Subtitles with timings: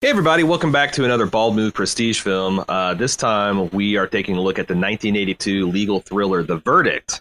[0.00, 2.64] Hey, everybody, welcome back to another Bald Move Prestige film.
[2.68, 7.20] Uh, this time, we are taking a look at the 1982 legal thriller, The Verdict.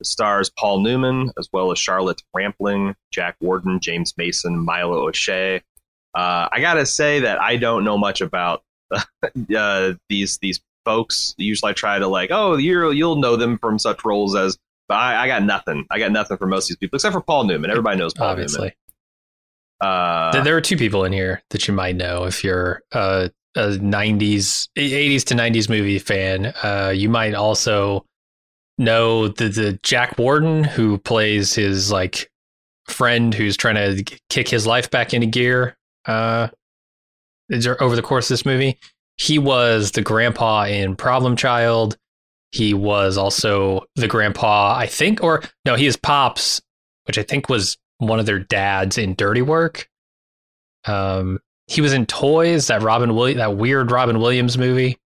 [0.00, 5.56] It stars Paul Newman, as well as Charlotte Rampling, Jack Warden, James Mason, Milo O'Shea.
[6.14, 8.62] Uh, I gotta say that I don't know much about
[9.54, 11.34] uh, these these folks.
[11.36, 14.56] Usually, I try to like, oh, you you'll know them from such roles as.
[14.88, 15.84] But I, I, got nothing.
[15.90, 17.70] I got nothing for most of these people, except for Paul Newman.
[17.70, 18.58] Everybody knows Paul Obviously.
[18.60, 18.72] Newman.
[19.80, 23.68] Uh, there are two people in here that you might know if you're a, a
[23.68, 26.52] 90s, 80s to 90s movie fan.
[26.62, 28.04] Uh, you might also
[28.78, 32.30] know the, the Jack Warden who plays his like
[32.88, 35.76] friend who's trying to kick his life back into gear.
[36.06, 36.48] Uh,
[37.80, 38.78] over the course of this movie,
[39.16, 41.96] he was the grandpa in Problem Child.
[42.52, 46.60] He was also the grandpa, I think, or no, he is Pops,
[47.04, 49.88] which I think was one of their dads in Dirty Work.
[50.86, 54.98] Um, he was in Toys, that Robin Williams, that weird Robin Williams movie.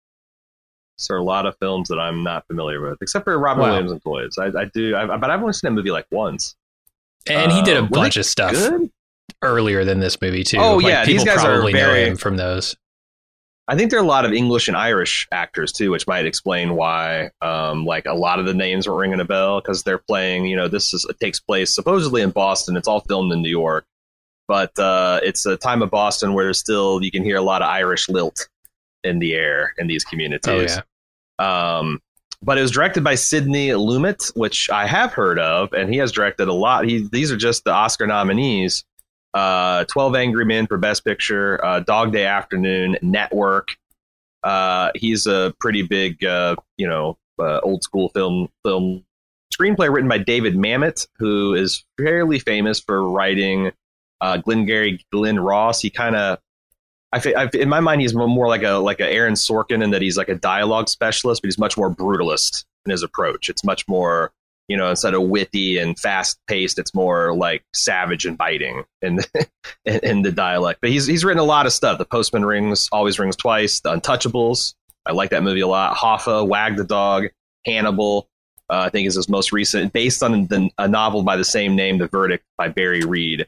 [0.97, 3.69] So a lot of films that I'm not familiar with, except for Robin Wow.
[3.71, 4.37] Williams and Toys.
[4.39, 6.57] I, I do, I, but I've only seen that movie like once.
[7.29, 8.91] And he did Uh, a were bunch of stuff Good.
[9.43, 10.59] earlier than this movie too.
[10.59, 12.75] Oh, Like, yeah, these people guys are probably know him from those.
[13.69, 16.75] I think there are a lot of English and Irish actors too, which might explain
[16.75, 20.47] why, um, like a lot of the names were ringing a bell because they're playing.
[20.47, 22.79] You know, this is it takes place supposedly in Boston.
[22.79, 23.85] It's all filmed in New York,
[24.49, 27.61] but uh, it's a time of Boston where there's still you can hear a lot
[27.61, 28.49] of Irish lilt
[29.05, 30.79] in the air in these communities.
[30.79, 30.83] Oh
[31.39, 32.01] yeah, Um,
[32.43, 36.11] but it was directed by Sidney Lumet, which I have heard of, and he has
[36.11, 36.87] directed a lot.
[36.87, 38.85] He these are just the Oscar nominees:
[39.35, 43.77] uh, Twelve Angry Men for Best Picture, uh, Dog Day Afternoon, Network.
[44.43, 49.05] Uh, he's a pretty big, uh, you know, uh, old school film film
[49.53, 53.73] screenplay written by David Mamet, who is fairly famous for writing
[54.21, 55.81] uh, Glengarry Glen Ross.
[55.81, 56.39] He kind of
[57.13, 60.03] I, I, in my mind, he's more like a like a Aaron Sorkin in that
[60.03, 63.49] he's like a dialogue specialist, but he's much more brutalist in his approach.
[63.49, 64.31] It's much more,
[64.69, 69.17] you know, instead of witty and fast paced, it's more like savage and biting in
[69.17, 69.49] the,
[70.05, 70.81] in, the dialect.
[70.81, 71.99] But he's he's written a lot of stuff.
[71.99, 73.81] The Postman rings always rings twice.
[73.81, 74.75] The Untouchables,
[75.07, 75.97] I like that movie a lot.
[75.97, 77.29] Hoffa, Wag the Dog,
[77.65, 78.29] Hannibal.
[78.71, 81.75] Uh, I think is his most recent, based on the, a novel by the same
[81.75, 83.47] name, The Verdict by Barry Reed.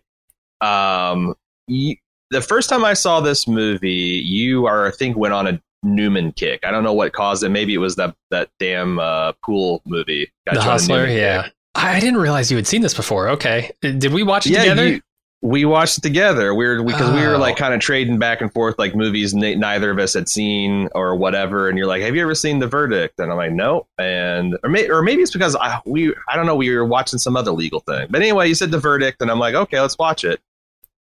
[0.63, 1.35] Um,
[1.69, 6.33] the first time I saw this movie, you are I think went on a Newman
[6.33, 6.61] kick.
[6.65, 7.49] I don't know what caused it.
[7.49, 10.31] Maybe it was that that damn uh, pool movie.
[10.47, 11.07] Got the you on a Hustler.
[11.07, 11.53] Yeah, kick.
[11.75, 13.29] I didn't realize you had seen this before.
[13.31, 14.61] Okay, did we watch it yeah.
[14.63, 14.89] together?
[14.89, 15.01] you-
[15.43, 16.55] we watched it together.
[16.55, 17.39] We were because we were Oh.
[17.39, 20.91] like kind of trading back and forth, like movies n- neither of us had seen
[20.95, 21.67] or whatever.
[21.71, 24.69] And you're like, "Have you ever seen The Verdict?" And I'm like, "No." And or,
[24.69, 26.57] may, or maybe it's because I we I don't know.
[26.57, 28.09] We were watching some other legal thing.
[28.11, 30.41] But anyway, you said The Verdict, and I'm like, "Okay, let's watch it."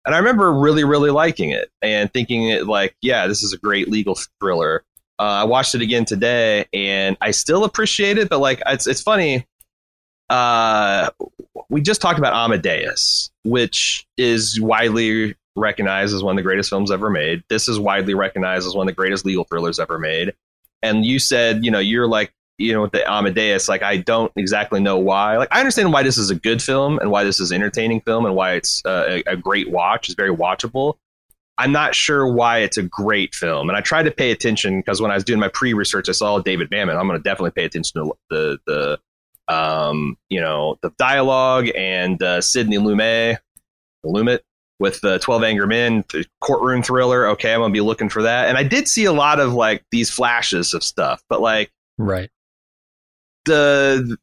[0.07, 3.57] And I remember really, really liking it and thinking it like, yeah, this is a
[3.57, 4.85] great legal thriller.
[5.19, 8.29] Uh, I watched it again today, and I still appreciate it.
[8.29, 9.45] But like, it's it's funny.
[10.29, 11.09] Uh,
[11.69, 16.89] we just talked about Amadeus, which is widely recognized as one of the greatest films
[16.89, 17.44] ever made.
[17.50, 20.34] This is widely recognized as one of the greatest legal thrillers ever made.
[20.81, 24.31] And you said, you know, you're like, you know, with the Amadeus, like I don't
[24.35, 25.38] exactly know why.
[25.38, 28.01] Like I understand why this is a good film and why this is an entertaining
[28.01, 30.09] film and why it's uh, a, a great watch.
[30.09, 30.95] It's very watchable.
[31.59, 35.01] I'm not sure why it's a great film, and I tried to pay attention because
[35.01, 36.95] when I was doing my pre-research, I saw David Mamet.
[36.95, 39.00] I'm going to definitely pay attention to the the
[39.53, 43.39] um, you know the dialogue and uh, Sidney Lumet,
[44.06, 44.39] Lumet
[44.79, 46.03] with the 12 Angry Men
[46.41, 47.28] courtroom thriller.
[47.29, 48.47] Okay, I'm going to be looking for that.
[48.50, 52.29] And I did see a lot of like these flashes of stuff, but like right.
[53.47, 54.18] The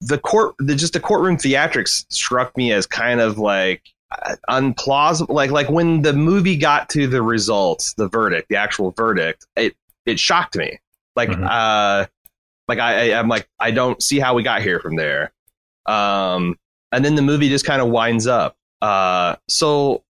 [0.00, 3.82] the court the just the courtroom theatrics struck me as kind of like
[4.24, 8.92] uh, unplausible like like when the movie got to the results the verdict the actual
[8.92, 10.78] verdict it it shocked me
[11.16, 11.46] like Mhm.
[11.50, 12.06] uh
[12.68, 15.32] like I, I i'm like i don't see how we got here from there
[15.86, 16.56] um
[16.92, 20.02] and then the movie just kind of winds up uh so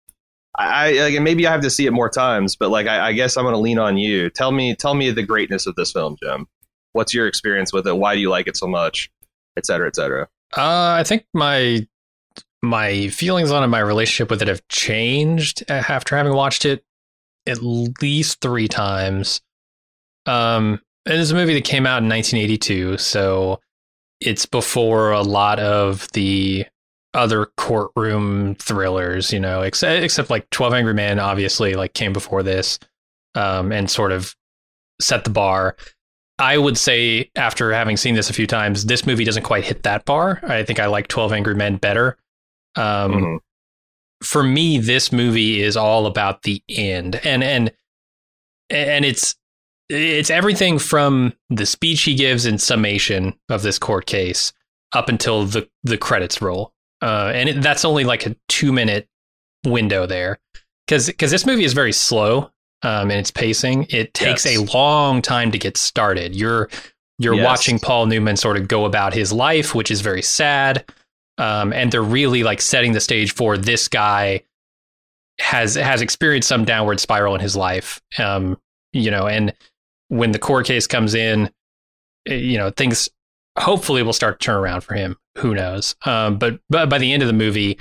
[0.59, 3.37] I, like, maybe I have to see it more times, but like I, I guess
[3.37, 4.31] I'm going to lean on you.
[4.31, 6.47] Tell me, tell me the greatness of this film, Jim
[6.97, 9.09] what's your experience with it why do you like it so much
[9.55, 11.87] et cetera et cetera Uh, I think my
[12.63, 16.83] my feelings on it, my relationship with it have changed after having watched it
[17.45, 19.41] at least three times.
[20.25, 23.61] Um, it is a movie that came out in 1982, so
[24.19, 26.65] it's before a lot of the
[27.13, 32.43] other courtroom thrillers, you know, except except like 12 Angry Men, obviously, like came before
[32.43, 32.79] this,
[33.35, 34.35] um, and sort of
[34.99, 35.75] set the bar.
[36.39, 39.83] I would say after having seen this a few times, this movie doesn't quite hit
[39.83, 40.39] that bar.
[40.43, 42.17] I think I like 12 Angry Men better.
[42.75, 43.39] Um, Mhm.
[44.23, 47.71] for me, this movie is all about the end, and and
[48.69, 49.35] and it's
[49.89, 54.51] it's everything from the speech he gives in summation of this court case
[54.93, 59.07] up until the the credits roll, uh, and it, that's only like a two minute
[59.65, 60.39] window there,
[60.85, 62.51] because because this movie is very slow
[62.83, 63.87] um, in its pacing.
[63.89, 64.57] It takes yes.
[64.57, 66.35] a long time to get started.
[66.35, 66.69] You're
[67.19, 67.45] you're yes.
[67.45, 70.85] watching Paul Newman sort of go about his life, which is very sad.
[71.39, 74.43] Um, and they're really like setting the stage for this guy
[75.39, 78.01] has has experienced some downward spiral in his life.
[78.17, 78.59] Um,
[78.93, 79.53] you know, and
[80.09, 81.49] when the court case comes in,
[82.27, 83.09] eh, you know, things
[83.57, 85.17] hopefully will start to turn around for him.
[85.39, 85.95] Who knows?
[86.05, 87.79] Um, but but by the end of the movie,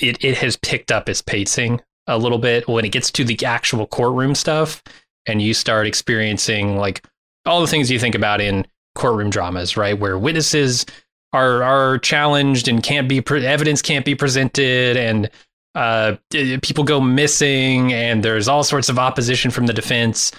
[0.00, 3.38] it it has picked up its pacing a little bit when it gets to the
[3.44, 4.82] actual courtroom stuff,
[5.26, 7.04] and you start experiencing like
[7.46, 9.98] all the things you think about in courtroom dramas, right?
[9.98, 10.84] Where witnesses
[11.32, 15.30] are are challenged and can't be pre- evidence can't be presented and
[15.76, 16.16] uh,
[16.62, 20.32] people go missing and there's all sorts of opposition from the defense.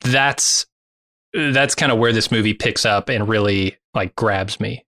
[0.00, 0.66] That's
[1.32, 4.84] that's kind of where this movie picks up and really like grabs me.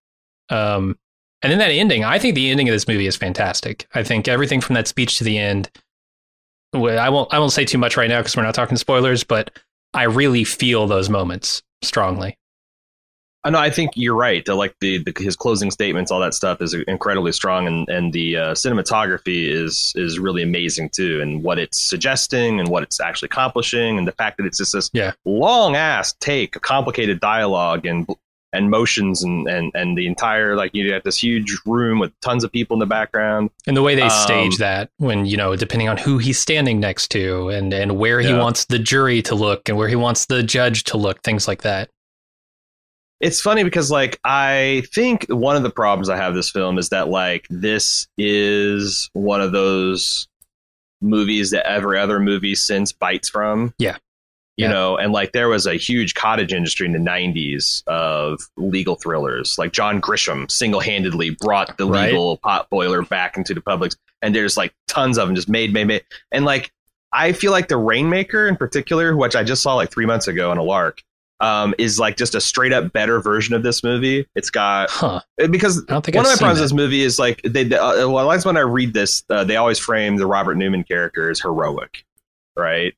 [0.51, 0.99] Um,
[1.47, 3.87] and then that ending, I think the ending of this movie is fantastic.
[3.95, 5.71] I think everything from that speech to the end.
[6.75, 9.57] I won't I won't say too much right now because we're not talking spoilers, but
[9.95, 12.37] I really feel those moments strongly.
[13.45, 13.61] I know.
[13.61, 14.45] I think you're right.
[14.45, 18.13] The, like the, the, his closing statements, all that stuff is incredibly strong, and and
[18.13, 22.99] the uh, cinematography is is really amazing too, and what it's suggesting and what it's
[22.99, 25.13] actually accomplishing, and the fact that it's just this yeah.
[25.25, 28.09] long ass take, a complicated dialogue, and
[28.57, 32.45] and motions and and and the entire like you got this huge room with tons
[32.45, 35.55] of people in the background and the way they um, stage that when you know
[35.57, 38.39] depending on who he's standing next to and and where he yeah.
[38.39, 41.63] wants the jury to look and where he wants the judge to look things like
[41.63, 41.91] that
[43.21, 46.91] it's funny because like I think one of the problems I have this film is
[46.91, 50.29] that like this is one of those
[51.01, 53.73] movies that every other movie since bites from.
[53.79, 53.97] Yeah.
[54.57, 54.73] You yeah.
[54.73, 59.59] know, and like there was a huge cottage industry in the 90s of legal thrillers.
[59.59, 62.07] Like John Grisham single handedly brought the right.
[62.07, 63.93] legal pot boiler back into the public.
[64.23, 66.05] And there's like tons of them just made, made, made.
[66.33, 66.73] And like,
[67.13, 70.51] I feel like The Rainmaker in particular, which I just saw like three months ago
[70.51, 71.03] on a lark,
[71.41, 74.27] um, is like just a straight up better version of this movie.
[74.35, 75.21] It's got huh.
[75.51, 78.31] because one I've of my problems with this movie is like they, they uh, well,
[78.31, 81.41] at least when I read this, uh, they always frame the Robert Newman character as
[81.41, 82.05] heroic,
[82.57, 82.95] right?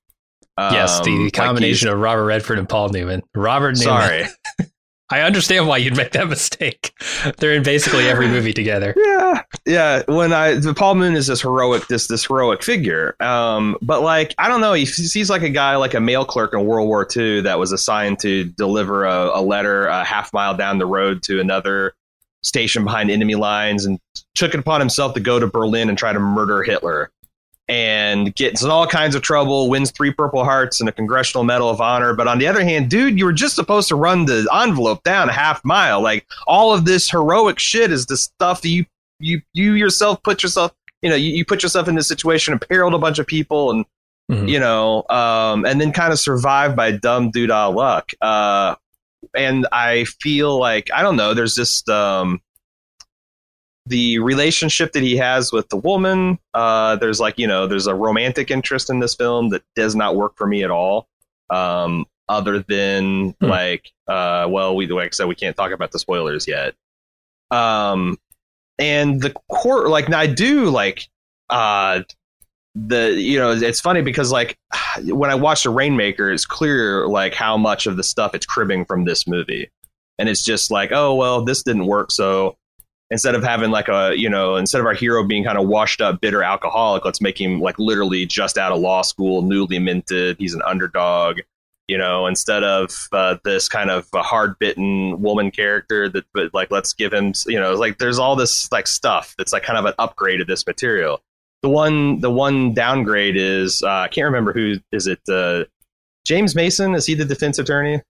[0.59, 3.23] Yes, the um, combination like of Robert Redford and Paul Newman.
[3.35, 3.83] Robert Newman.
[3.83, 4.25] Sorry.
[5.11, 6.93] I understand why you'd make that mistake.
[7.39, 8.95] They're in basically every movie together.
[9.09, 10.03] Yeah, yeah.
[10.07, 13.17] When I the Paul Moon is this heroic, this this heroic figure.
[13.21, 16.53] Um, but like I don't know, he sees like a guy like a mail clerk
[16.53, 20.57] in World War II that was assigned to deliver a, a letter a half mile
[20.57, 21.95] down the road to another
[22.43, 23.99] station behind enemy lines, and
[24.35, 27.11] took it upon himself to go to Berlin and try to murder Hitler
[27.69, 31.69] and gets in all kinds of trouble, wins three Purple Hearts and a Congressional Medal
[31.69, 32.15] of Honor.
[32.15, 35.29] But on the other hand, dude, you were just supposed to run the envelope down
[35.29, 36.01] a half mile.
[36.01, 38.87] Like all of this heroic shit is the stuff that you
[39.21, 40.73] you you yourself put yourself,
[41.03, 43.85] you know, you, you put yourself in this situation, imperiled a bunch of people, and
[44.31, 44.49] mm-hmm.
[44.49, 48.13] you know, um, and then kind of survive by dumb doodah luck.
[48.21, 48.77] Uh,
[49.35, 51.35] and I feel like I don't know.
[51.35, 52.41] There's just um,
[53.89, 56.39] the relationship that he has with the woman.
[56.55, 60.17] Uh, there's like you know, there's a romantic interest in this film that does not
[60.17, 61.09] work for me at all.
[61.51, 63.47] Um, other than hmm.
[63.47, 66.75] like, uh, well, we like I said, we can't talk about the spoilers yet.
[67.51, 68.19] Um,
[68.79, 71.09] and the court, like, I do like,
[71.49, 72.03] uh,
[72.75, 74.59] the you know, it's funny because like
[75.05, 78.85] when I watch the Rainmaker, it's clear like how much of the stuff it's cribbing
[78.85, 79.71] from this movie,
[80.19, 82.58] and it's just like, oh well, this didn't work, so
[83.11, 86.01] instead of having like a you know instead of our hero being kind of washed
[86.01, 90.37] up bitter alcoholic let's make him like literally just out of law school newly minted
[90.39, 91.39] he's an underdog
[91.89, 96.71] you know instead of uh, this kind of hard bitten woman character that but like
[96.71, 99.87] let's give him you know like there's all this like stuff that's like kind of
[99.87, 101.21] an upgrade of this material.
[101.63, 105.65] The one the one downgrade is uh, i can't remember who is it uh,
[106.25, 106.95] james mason?
[106.95, 108.01] Is he the defense attorney?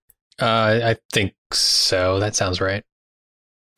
[0.41, 2.21] Uh, i think so.
[2.21, 2.85] That sounds right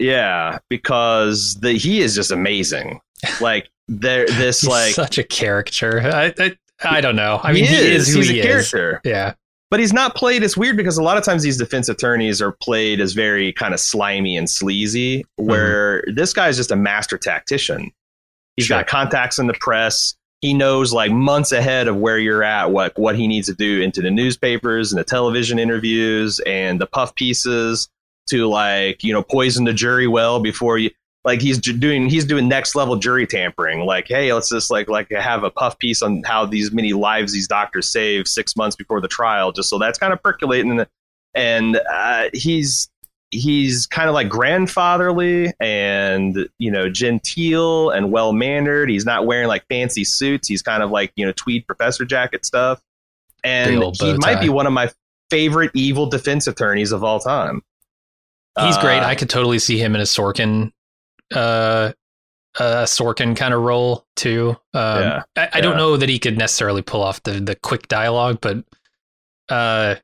[0.01, 3.01] yeah, because the he is just amazing.
[3.41, 6.01] Like there, this like such a character.
[6.01, 7.39] I, I, I don't know.
[7.43, 8.47] I mean, he is, he is he's he a is.
[8.71, 9.01] character.
[9.05, 9.35] Yeah,
[9.71, 10.43] but he's not played.
[10.43, 13.75] It's weird because a lot of times these defense attorneys are played as very kind
[13.75, 15.25] of slimy and sleazy.
[15.37, 16.15] Where mm-hmm.
[16.15, 17.93] this guy is just a master tactician.
[18.57, 18.79] He's sure.
[18.79, 20.17] got contacts in the press.
[20.41, 23.83] He knows like months ahead of where you're at, what what he needs to do
[23.83, 27.91] into the newspapers and the television interviews and the puff pieces
[28.31, 30.91] to like you know poison the jury well before you
[31.25, 33.81] like he's doing he's doing next level jury tampering.
[33.81, 37.33] Like, hey, let's just like like have a puff piece on how these many lives
[37.33, 40.87] these doctors save six months before the trial, just so that's kind of percolating.
[41.35, 42.89] And uh, he's
[43.31, 48.89] he's kind of like grandfatherly and you know genteel and well mannered.
[48.89, 50.49] He's not wearing like fancy suits.
[50.49, 52.81] He's kind of like you know tweed professor jacket stuff.
[53.45, 54.91] And he might be one of my
[55.31, 57.63] favorite evil defense attorneys of all time.
[58.67, 59.01] He's great.
[59.03, 60.73] Uh, I could totally see him in a Sorkin,
[61.35, 61.93] uh,
[62.59, 64.57] a Sorkin kind of role too.
[64.75, 67.89] Um, Yeah, I, I don't know that he could necessarily pull off the the quick
[67.89, 68.59] dialogue, but
[69.49, 69.97] uh,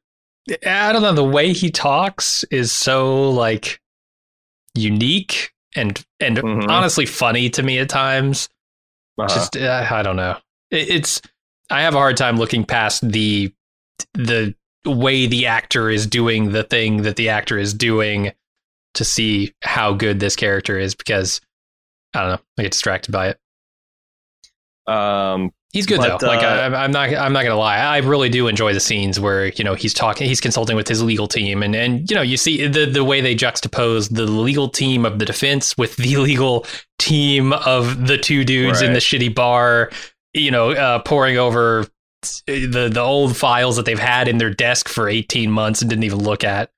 [0.67, 1.13] I don't know.
[1.13, 3.81] The way he talks is so like
[4.75, 6.69] unique and and Mhm.
[6.69, 8.49] honestly funny to me at times.
[9.19, 9.29] uh-huh.
[9.35, 10.37] Just uh, I don't know.
[10.71, 11.23] It, it's
[11.71, 13.53] I have a hard time looking past the
[14.15, 18.33] the way the actor is doing the thing that the actor is doing
[18.97, 21.41] to see how good this character is because
[22.15, 22.41] I don't know.
[22.59, 24.93] I get distracted by it.
[24.93, 26.27] um, He's good But, though.
[26.27, 27.13] Like uh, I, I'm not.
[27.13, 27.77] I'm not gonna lie.
[27.77, 30.27] I really do enjoy the scenes where you know he's talking.
[30.27, 33.21] He's consulting with his legal team, and and you know you see the the way
[33.21, 36.65] they juxtapose the legal team of the defense with the legal
[36.99, 39.91] team of the two dudes in the shitty bar.
[40.33, 41.87] You know, uh, pouring over
[42.47, 46.05] the the old files that they've had in their desk for 18 months and didn't
[46.05, 46.71] even look at.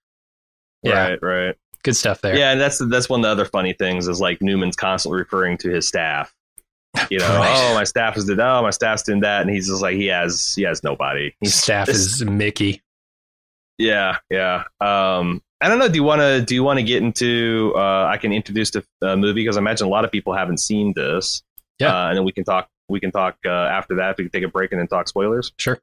[0.82, 1.56] Yeah, right, right.
[1.88, 2.36] Good stuff there.
[2.36, 5.58] Yeah, and that's that's one of the other funny things is like Newman's constantly referring
[5.58, 6.32] to his staff.
[7.10, 7.70] You know, Right.
[7.70, 10.06] oh my staff is did oh my staff's doing that, and he's just like he
[10.06, 11.34] has he has nobody.
[11.40, 12.82] His staff is Mickey.
[13.78, 14.64] Yeah, yeah.
[14.80, 15.88] Um, I don't know.
[15.88, 17.72] Do you want to do you want to get into?
[17.76, 20.58] Uh, I can introduce the uh, movie because I imagine a lot of people haven't
[20.58, 21.42] seen this.
[21.78, 21.94] Yeah.
[21.94, 22.68] uh, and then we can talk.
[22.88, 24.16] We can talk uh, after that.
[24.18, 25.52] We can take a break and then talk spoilers.
[25.58, 25.78] Sure.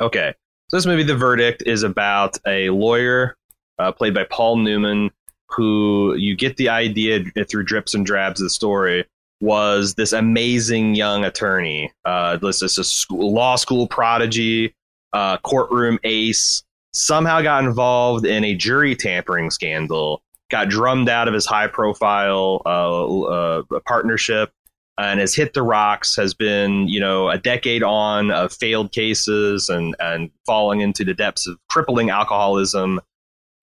[0.00, 0.34] Okay.
[0.68, 3.36] So this movie, The Verdict, is about a lawyer
[3.82, 5.10] uh, played by Paul Newman,
[5.48, 9.04] who you get the idea through drips and drabs of the story
[9.40, 11.92] was this amazing young attorney.
[12.04, 14.74] Uh, this is a school, law school prodigy,
[15.12, 16.62] uh, courtroom ace.
[16.92, 20.22] Somehow got involved in a jury tampering scandal.
[20.50, 24.52] Got drummed out of his high profile uh, uh, partnership
[24.98, 29.68] and has hit the rocks, has been, you know, a decade on of failed cases
[29.68, 33.00] and, and falling into the depths of crippling alcoholism.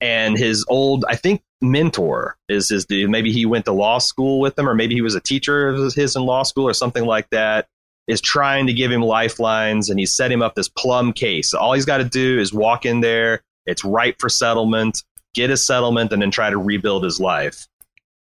[0.02, 3.10] And his old, I think, mentor is his dude.
[3.10, 5.94] Maybe he went to law school with him, or maybe he was a teacher of
[5.94, 7.68] his in law school or something like that.
[8.08, 11.54] Is trying to give him lifelines and he's set him up this plum case.
[11.54, 13.44] All he's got to do is walk in there.
[13.68, 15.04] It's ripe for settlement,
[15.36, 17.68] get a settlement, and then try to rebuild his life.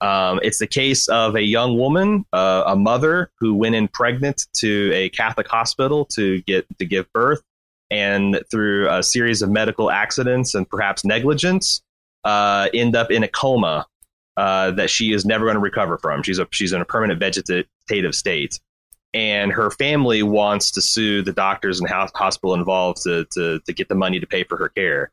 [0.01, 4.47] Um, it's the case of a young woman, uh, a mother who went in pregnant
[4.55, 7.43] to a Catholic hospital to get to give birth,
[7.91, 11.83] and through a series of medical accidents and perhaps negligence,
[12.25, 13.87] uh, end up in a coma
[14.37, 16.23] uh, that she is never going to recover from.
[16.23, 18.61] She's a she's in a permanent vegetative state,
[19.15, 23.73] and her family wants to sue the doctors and ho- hospital involved to, to to
[23.73, 25.11] get the money to pay for her care.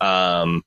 [0.00, 0.62] Um,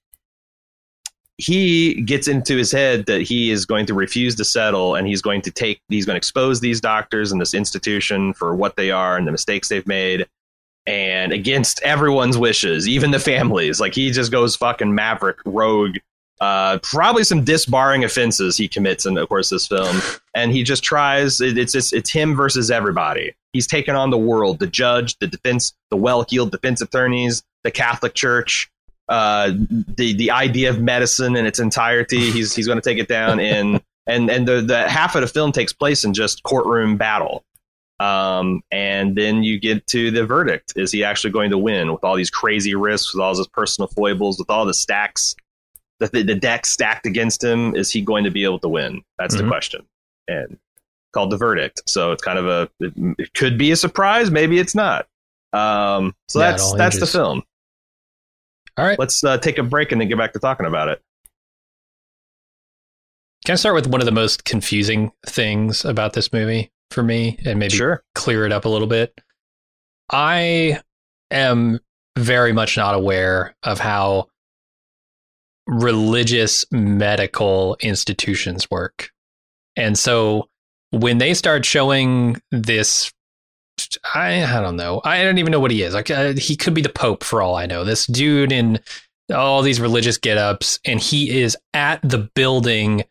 [1.38, 5.22] he gets into his head that he is going to refuse to settle and he's
[5.22, 8.92] going to take he's going to expose these doctors and this institution for what they
[8.92, 10.28] are and the mistakes they've made
[10.90, 15.98] and against everyone's wishes even the families like he just goes fucking maverick rogue
[16.42, 20.02] uh, probably some disbarring offenses he commits in of course this film
[20.34, 24.18] and he just tries it, it's just it's him versus everybody he's taken on the
[24.18, 28.72] world the judge the defense the well-heeled defense attorneys the catholic church
[29.10, 29.52] uh,
[29.98, 32.30] the the idea of medicine in its entirety.
[32.32, 35.28] He's he's going to take it down in and and the the half of the
[35.28, 37.44] film takes place in just courtroom battle.
[38.00, 40.74] Um, and then you get to the verdict.
[40.78, 43.88] Is he actually going to win with all these crazy risks, with all his personal
[43.90, 45.36] foibles, with all the stacks,
[46.00, 47.76] the, the, the deck stacked against him?
[47.76, 49.02] Is he going to be able to win?
[49.18, 49.40] That's Mhm.
[49.40, 49.86] the question.
[50.30, 50.58] And
[51.12, 51.82] called the verdict.
[51.88, 54.30] So it's kind of a, it, it could be a surprise.
[54.32, 55.08] Maybe it's not.
[55.52, 57.42] Um, so Yeah, that's that's the film
[58.78, 59.00] All right.
[59.00, 61.02] let's uh, take a break and then get back to talking about it.
[63.46, 67.38] Can I start with one of the most confusing things about this movie for me
[67.46, 68.04] and maybe Sure.
[68.16, 69.14] clear it up a little bit?
[70.12, 70.82] I
[71.32, 71.80] am
[72.18, 74.28] very much not aware of how
[75.68, 79.12] religious medical institutions work.
[79.76, 80.50] And so
[80.92, 83.12] when they start showing this
[84.14, 85.00] I I don't know.
[85.06, 85.94] I don't even know what he is.
[85.94, 87.86] Like uh, he could be the pope for all I know.
[87.86, 88.80] This dude in
[89.34, 93.04] all these religious get-ups and he is at the building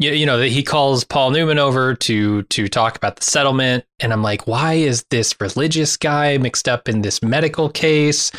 [0.00, 3.84] you, you know that he calls Paul Newman over to to talk about the settlement
[4.00, 8.32] and I'm like why is this religious guy mixed up in this medical case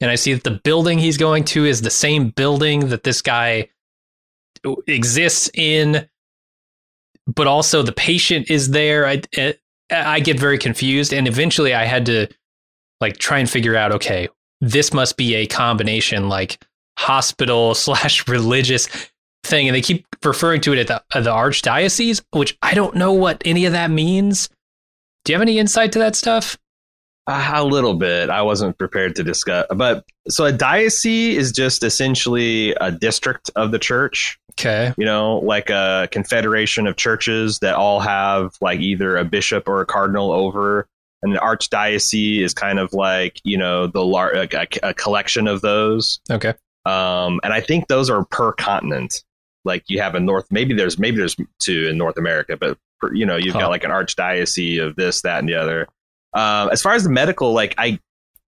[0.00, 3.22] and I see that the building he's going to is the same building that this
[3.22, 3.68] guy
[4.86, 6.08] exists in
[7.26, 9.06] but also the patient is there.
[9.06, 9.22] I,
[9.90, 11.12] I get very confused.
[11.12, 12.28] And eventually I had to
[13.00, 14.28] like try and figure out, okay,
[14.60, 16.64] this must be a combination like
[16.98, 18.88] hospital slash religious
[19.46, 19.68] thing.
[19.68, 23.12] And they keep referring to it at the, at the archdiocese, which I don't know
[23.12, 24.48] what any of that means.
[25.24, 26.56] Do you have any insight to that stuff?
[27.28, 28.30] A little bit.
[28.30, 33.72] I wasn't prepared to discuss, but so a diocese is just essentially a district of
[33.72, 34.38] the church.
[34.52, 34.94] Okay.
[34.96, 39.80] You know, like a confederation of churches that all have like either a bishop or
[39.80, 40.86] a cardinal over.
[41.22, 44.48] And an archdiocese is kind of like you know the lar- a,
[44.84, 46.20] a collection of those.
[46.30, 46.54] Okay.
[46.84, 49.24] Um, and I think those are per continent.
[49.66, 52.78] Like you have a North, maybe there's maybe there's two in North America, but
[53.12, 53.60] you know you've Huh.
[53.60, 55.86] got like an archdiocese of this, that, and the other.
[56.32, 57.98] Um, as far as the medical, like I,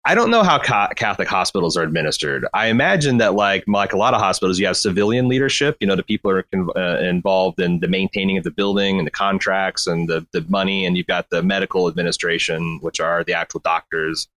[0.06, 2.46] I don't know how ca- Catholic hospitals are administered.
[2.54, 5.76] I imagine that like like a lot of hospitals, you have civilian leadership.
[5.82, 9.06] You know, the people are con- uh, involved in the maintaining of the building and
[9.08, 13.34] the contracts and the the money, and you've got the medical administration, which are the
[13.34, 14.28] actual doctors,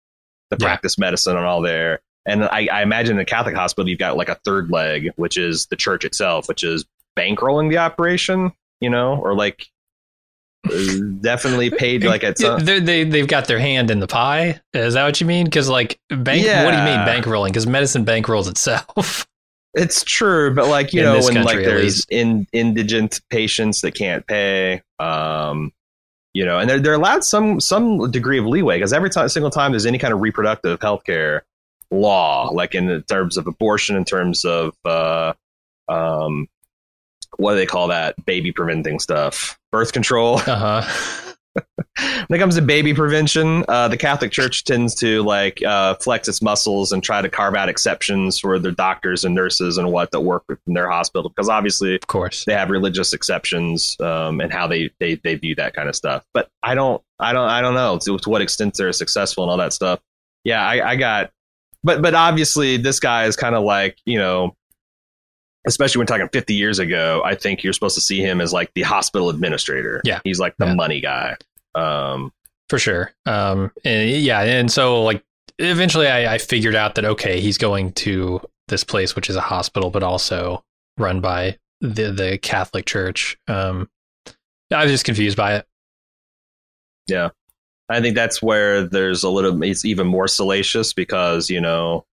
[0.51, 0.67] the Yeah.
[0.67, 2.01] practice medicine, and all there.
[2.27, 5.37] And I, I imagine in a Catholic hospital, you've got like a third leg, which
[5.37, 6.85] is the church itself, which is
[7.17, 8.53] bankrolling the operation.
[8.81, 9.67] You know, or like
[10.71, 12.65] uh, definitely paid like at some.
[12.65, 14.61] they they they've got their hand in the pie.
[14.75, 15.45] Is that what you mean?
[15.45, 17.49] Because like bank, what do you mean bankrolling?
[17.49, 19.27] Because medicine bankrolls itself.
[19.73, 23.93] It's true, but like you In know, when country, like there's in, indigent patients that
[23.93, 25.73] can't pay, um,
[26.35, 29.51] you know, and they're they're allowed some some degree of leeway because every time, single
[29.51, 31.45] time there's any kind of reproductive health care
[31.91, 35.33] law, like in terms of abortion, in terms of uh,
[35.89, 36.47] um,
[37.37, 38.15] what do they call that?
[38.25, 40.41] Baby preventing stuff, birth control.
[40.47, 41.33] Uh huh.
[42.29, 46.29] when it comes to baby prevention, uh, the Catholic Church tends to like uh, flex
[46.29, 50.13] its muscles and try to carve out exceptions for their doctors and nurses and what
[50.13, 52.45] that work in their hospital because obviously Of course.
[52.45, 56.25] they have religious exceptions um, and how they, they they view that kind of stuff.
[56.33, 59.51] But I don't I don't I don't know to, to what extent they're successful and
[59.51, 59.99] all that stuff.
[60.45, 61.33] Yeah, I, I got,
[61.83, 64.55] but but obviously this guy is kind of like you know.
[65.67, 68.73] Especially when talking 50 years ago, I think you're supposed to see him as like
[68.73, 70.01] the hospital administrator.
[70.07, 70.21] Yeah.
[70.25, 70.75] He's like the Yeah.
[70.75, 71.37] money guy.
[71.75, 72.33] Um,
[72.71, 73.13] for sure.
[73.27, 75.23] Um, and yeah, and so like
[75.59, 79.43] eventually, I, I figured out that okay, he's going to this place, which is a
[79.43, 80.65] hospital, but also
[80.97, 83.37] run by the the Catholic Church.
[83.47, 83.91] Um,
[84.73, 85.67] I was just confused by it.
[87.91, 89.63] I think that's where there's a little.
[89.63, 92.05] It's even more salacious because you know,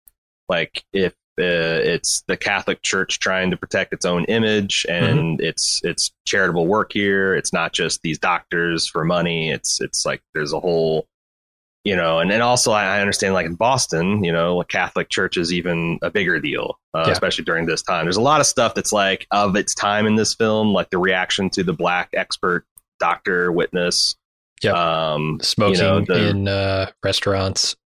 [0.49, 5.81] like if uh, it's the Catholic Church trying to protect its own image and it's
[5.85, 7.35] it's charitable work here.
[7.35, 9.51] It's not just these doctors for money.
[9.51, 11.07] It's it's like there's a whole.
[11.85, 15.09] You know, and then also I I understand, like in Boston, you know, a Catholic
[15.09, 17.13] Church is even a bigger deal, uh, Yeah.
[17.13, 18.07] especially during this time.
[18.07, 20.99] There's a lot of stuff that's like of its time in this film, like the
[20.99, 22.65] reaction to the black expert
[22.99, 24.17] doctor witness,
[24.63, 24.75] Yep.
[24.75, 27.77] um, Smoking you know, the, in uh, restaurants.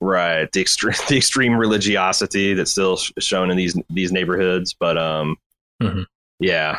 [0.00, 4.96] right the extreme the extreme religiosity that's still sh- shown in these these neighborhoods but
[4.98, 5.36] um
[5.82, 6.04] Mhm.
[6.40, 6.78] yeah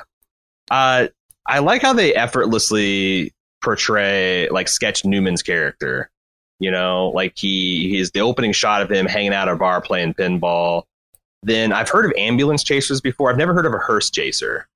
[0.70, 1.08] uh
[1.48, 6.10] i like how they effortlessly portray like sketch newman's character
[6.60, 9.82] you know like he he's the opening shot of him hanging out at a bar
[9.82, 10.84] playing pinball
[11.44, 14.67] then i've heard of ambulance chasers before i've never heard of a hearse chaser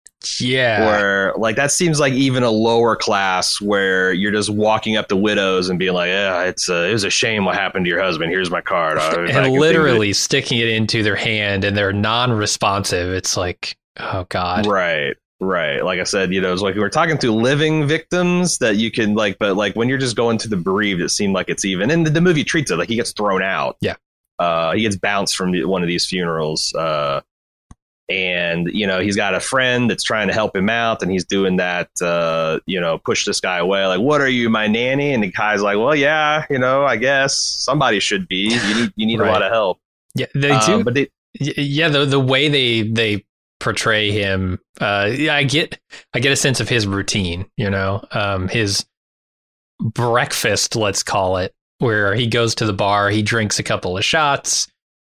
[0.41, 0.85] Yeah.
[0.85, 5.15] where like that seems like even a lower class where you're just walking up to
[5.15, 8.01] widows and being like, yeah, it's uh, it was a shame what happened to your
[8.01, 8.31] husband.
[8.31, 8.97] Here's my card.
[8.97, 11.93] I- if I can and of it." literally sticking it into their hand and they're
[11.93, 13.13] non-responsive.
[13.13, 14.65] It's like, oh god.
[14.65, 15.83] right, right.
[15.83, 19.15] Like I said, you know, it's like we're talking to living victims that you can
[19.15, 21.89] like, but like when you're just going to the bereaved, it seemed like it's even.
[21.91, 23.77] And the, the movie treats it like he gets thrown out.
[23.81, 23.95] Yeah.
[24.39, 26.73] uh, he gets bounced from one of these funerals.
[26.75, 27.21] Uh,
[28.09, 31.25] and you know he's got a friend that's trying to help him out and he's
[31.25, 33.85] doing that uh you know push this guy away.
[33.87, 35.13] Like what are you my nanny?
[35.13, 38.53] And the guy's like well yeah you know i guess somebody should be.
[38.53, 39.79] You need you need a lot of help.
[40.15, 40.83] Yeah, they Uh, do.
[40.83, 43.25] but they yeah the the way they they
[43.59, 45.79] portray him uh yeah i get
[46.13, 48.85] i get a sense of his routine you know um his
[49.79, 54.03] breakfast let's call it where he goes to the bar he drinks a couple of
[54.05, 54.67] shots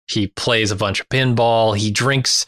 [0.08, 2.46] he plays a bunch of pinball he drinks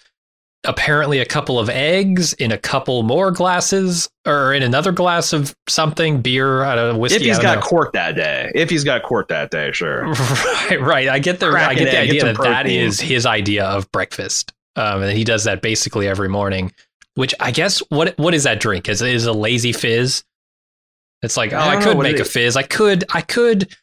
[0.65, 5.57] apparently a couple of eggs in a couple more glasses or in another glass of
[5.69, 7.63] something beer i don't know whiskey if he's got know.
[7.63, 10.13] court that day if he's got court that day sure
[10.71, 11.09] right, right.
[11.09, 12.81] I get the I get the egg, idea some that that protein.
[12.81, 16.73] is his idea of breakfast, um, and he does that basically every morning.
[17.15, 18.89] Which I guess what what is that drink?
[18.89, 20.25] Is is a lazy fizz?
[21.23, 22.57] It's like oh, I I, could make a fizz.
[22.57, 23.75] I could I could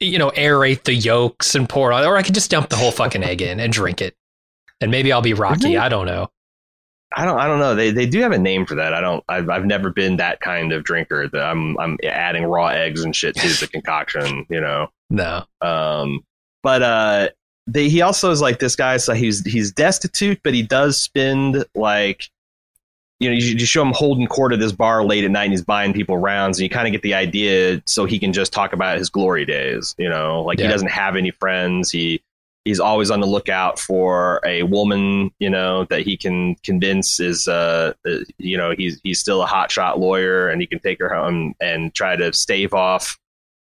[0.00, 2.76] you know aerate the yolks and pour it on, or I could just dump the
[2.76, 4.16] whole fucking egg in and drink it,
[4.80, 5.68] and maybe I'll be Rocky.
[5.70, 6.28] Isn't- I don't know.
[7.16, 7.74] I don't I don't know.
[7.76, 8.92] They they do have a name for that.
[8.92, 9.22] I don't.
[9.28, 11.28] I've I've never been that kind of drinker.
[11.28, 14.44] That I'm I'm adding raw eggs and shit to the concoction.
[14.50, 14.88] You know.
[15.08, 15.44] No.
[15.62, 16.24] Um.
[16.64, 17.28] But uh,
[17.68, 18.96] they, he also is like this guy.
[18.96, 22.24] So he's he's destitute, but he does spend like.
[23.18, 25.52] You know, you, you show him holding court at this bar late at night, and
[25.54, 28.52] he's buying people rounds, and you kind of get the idea, so he can just
[28.52, 29.94] talk about his glory days.
[29.96, 30.66] You know, like Yeah.
[30.66, 31.90] he doesn't have any friends.
[31.90, 32.20] He
[32.66, 37.46] he's always on the lookout for a woman, you know, that he can convince is,
[37.46, 41.08] uh, uh, you know, he's he's still a hotshot lawyer, and he can take her
[41.08, 43.16] home and try to stave off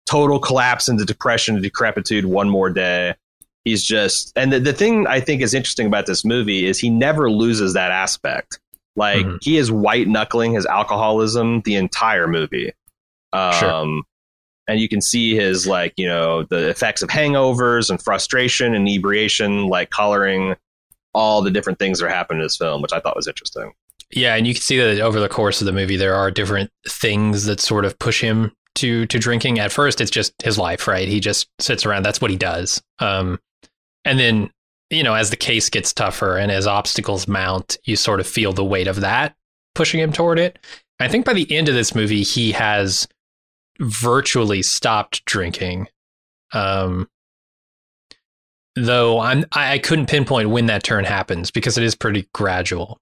[0.06, 3.14] total collapse into depression and decrepitude one more day.
[3.64, 6.90] He's just, and the, the thing I think is interesting about this movie is he
[6.90, 8.58] never loses that aspect.
[8.96, 9.38] Like Mhm.
[9.42, 12.72] he is white knuckling his alcoholism the entire movie.
[13.32, 14.02] Um, Sure.
[14.72, 18.88] And you can see his like you know the effects of hangovers and frustration and
[18.88, 20.56] inebriation like coloring
[21.14, 23.72] all the different things that are happening in this film which i thought was interesting
[24.14, 26.70] Yeah, and you can see that over the course of the movie, there are different
[26.86, 29.58] things that sort of push him to to drinking.
[29.58, 31.08] At first, it's just his life, right?
[31.08, 32.04] He just sits around.
[32.04, 32.82] That's what he does.
[32.98, 33.38] Um,
[34.04, 34.50] and then
[34.90, 38.52] you know, as the case gets tougher and as obstacles mount, you sort of feel
[38.52, 39.34] the weight of that
[39.74, 40.58] pushing him toward it.
[41.00, 43.08] I think by the end of this movie, he has
[43.80, 45.88] virtually stopped drinking.
[46.52, 47.08] Um,
[48.76, 52.98] though I'm I I couldn't pinpoint when that turn happens because it is pretty gradual.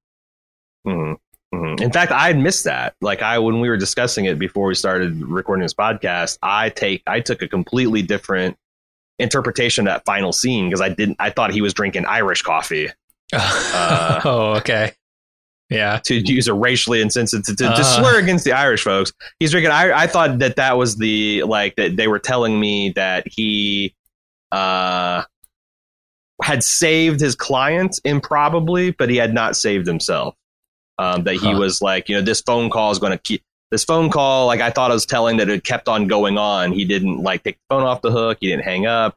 [0.87, 1.17] Mhm.
[1.55, 1.81] Mhm.
[1.81, 4.75] in fact i had missed that like i when we were discussing it before we
[4.77, 8.57] started recording this podcast i take i took a completely different
[9.19, 12.89] interpretation of that final scene because i didn't i thought he was drinking irish coffee
[13.33, 14.93] Uh, oh, okay.
[15.71, 16.01] Yeah.
[16.05, 17.83] to use a racially insensitive to, to Uh.
[17.83, 19.13] slur against the Irish folks.
[19.39, 19.71] He's drinking.
[19.73, 23.95] I, I thought that that was the like that they were telling me that he
[24.53, 25.23] uh
[26.43, 30.35] had saved his client improbably, but he had not saved himself.
[30.99, 31.59] Um, that he Huh.
[31.59, 34.47] was like, you know, this phone call is going to keep this phone call.
[34.47, 36.73] Like I thought I was telling that it kept on going on.
[36.73, 38.39] He didn't like take the phone off the hook.
[38.41, 39.17] He didn't hang up.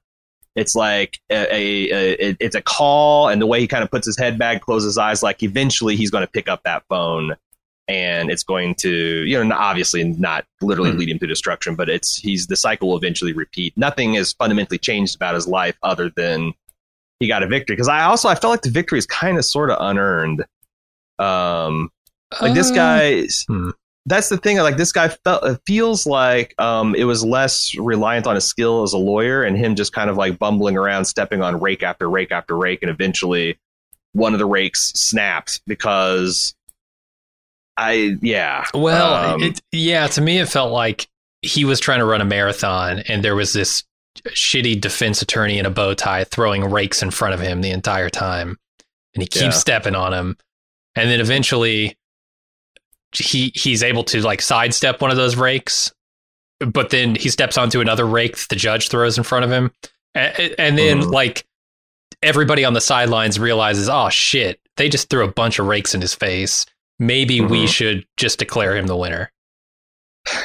[0.56, 3.90] It's like a, a, a it- it's a call, and the way he kind of
[3.92, 6.84] puts his head back, closes his eyes, like eventually he's going to pick up that
[6.90, 7.36] phone,
[7.88, 8.90] and it's going to,
[9.26, 10.98] you know, obviously not literally Hmm.
[11.00, 13.76] lead him to destruction, but it's he's the cycle will eventually repeat.
[13.78, 16.54] Nothing has fundamentally changed about his life other than
[17.20, 17.76] he got a victory.
[17.76, 20.46] Because I also I felt like the victory is kind of sort of unearned.
[21.20, 21.92] Um,
[22.42, 23.70] like this Uh, guy hmm.
[24.06, 28.28] That's the thing like this guy felt it feels like um it was less reliant
[28.28, 31.42] on his skill as a lawyer and him just kind of like bumbling around stepping
[31.42, 33.58] on rake after rake after rake and eventually
[34.12, 36.54] one of the rakes snapped because
[37.78, 41.08] i yeah Well, Um, it, yeah, to me, it felt like
[41.42, 43.84] he was trying to run a marathon, and there was this
[44.30, 48.10] shitty defense attorney in a bow tie throwing rakes in front of him the entire
[48.12, 48.58] time,
[49.16, 49.50] and he keeps Yeah.
[49.52, 50.38] stepping on him,
[50.96, 51.98] and then eventually
[53.18, 55.92] he he's able to like sidestep one of those rakes,
[56.60, 59.72] but then he steps onto another rake that the judge throws in front of him,
[60.16, 61.12] and, and then Mhm.
[61.12, 61.46] like
[62.22, 66.00] everybody on the sidelines realizes, oh shit, they just threw a bunch of rakes in
[66.02, 66.66] his face.
[67.00, 67.70] Maybe we Mhm.
[67.70, 69.32] should just declare him the winner.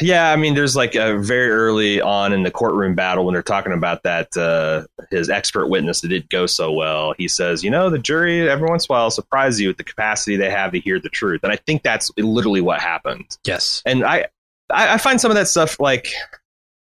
[0.01, 3.43] Yeah i mean there's like a very early on in the courtroom battle when they're
[3.43, 7.14] talking about that uh his expert witness that didn't go so well.
[7.17, 9.85] He says you know the jury every once in a while surprises you with the
[9.85, 11.41] capacity they have to hear the truth.
[11.45, 13.38] And i think that's literally what happened.
[13.45, 13.83] Yes.
[13.87, 14.27] and I,
[14.71, 16.09] I I find some of that stuff like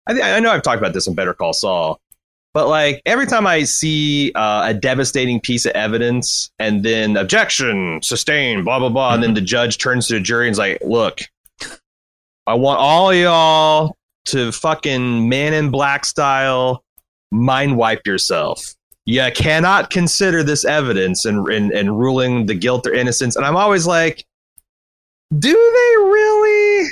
[0.07, 2.01] I, thi- I know I've talked about this in Better Call Saul,
[2.55, 8.01] but like every time I see uh, a devastating piece of evidence and then objection
[8.03, 10.79] sustained, blah blah blah, and then the judge turns to the jury and is like,
[10.83, 11.21] "Look,
[12.49, 16.83] I want all y'all to fucking Man in Black style
[17.31, 22.93] mind wipe yourself." You cannot consider this evidence and in, in, ruling the guilt or
[22.93, 23.37] innocence.
[23.37, 24.27] And I'm always like,
[25.39, 26.91] do they really?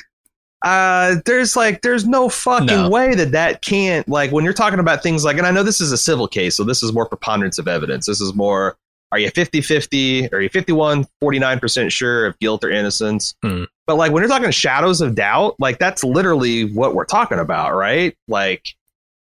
[0.65, 2.89] Uh, there's like, there's no fucking No.
[2.89, 5.83] way that that can't, like, when you're talking about things like, and I know this
[5.83, 8.07] is a civil case, so this is more preponderance of evidence.
[8.07, 8.79] This is more,
[9.17, 10.33] are you 50 50?
[10.35, 13.35] Are you 51, 49% sure of guilt or innocence?
[13.43, 13.65] Hmm.
[13.87, 17.75] But like, when you're talking shadows of doubt, like, that's literally what we're talking about,
[17.75, 18.15] right?
[18.29, 18.75] Like,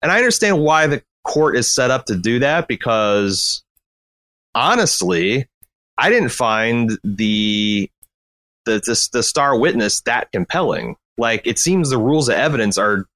[0.02, 3.64] and I understand why the court is set up to do that because
[4.56, 5.50] honestly,
[5.98, 7.92] I didn't find the
[8.66, 10.96] the the, the star witness that compelling.
[11.18, 13.08] Like it seems the rules of evidence are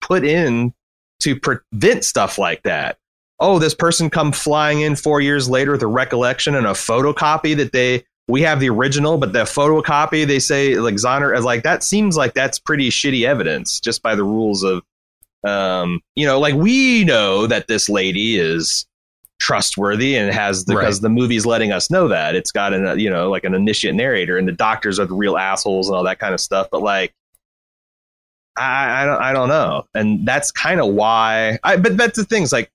[0.00, 0.74] put in
[1.20, 2.98] to prevent stuff like that.
[3.40, 7.56] Oh, this person come flying in four years later with a recollection and a photocopy
[7.56, 11.82] that they we have the original, but the photocopy they say like Zoner like that
[11.82, 14.82] seems like that's pretty shitty evidence just by the rules of
[15.44, 18.86] um you know like we know that this lady is
[19.40, 21.02] trustworthy and has because Right.
[21.02, 24.36] the movie's letting us know that it's got an you know like an initiate narrator
[24.36, 26.66] and the doctors are the real assholes and all that kind of stuff.
[26.72, 27.14] But like,
[28.56, 31.58] I I don't I don't know, and that's kind of why.
[31.62, 32.70] I but that's the things like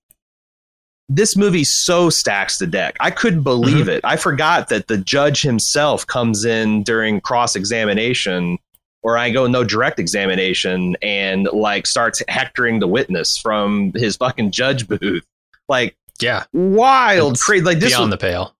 [1.08, 2.96] this movie so stacks the deck.
[3.00, 3.90] I couldn't believe mm-hmm.
[3.90, 4.00] it.
[4.04, 8.58] I forgot that the judge himself comes in during cross examination,
[9.02, 14.50] or I go no direct examination, and like starts hectoring the witness from his fucking
[14.50, 15.24] judge booth.
[15.68, 17.64] Like Yeah, wild, crazy.
[17.64, 18.54] Like this, beyond was, the pale.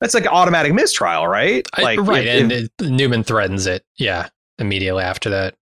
[0.00, 1.66] that's like automatic mistrial, right?
[1.74, 3.84] I- Like right, if- and if- it, Newman threatens it.
[3.96, 5.54] Yeah, immediately after that.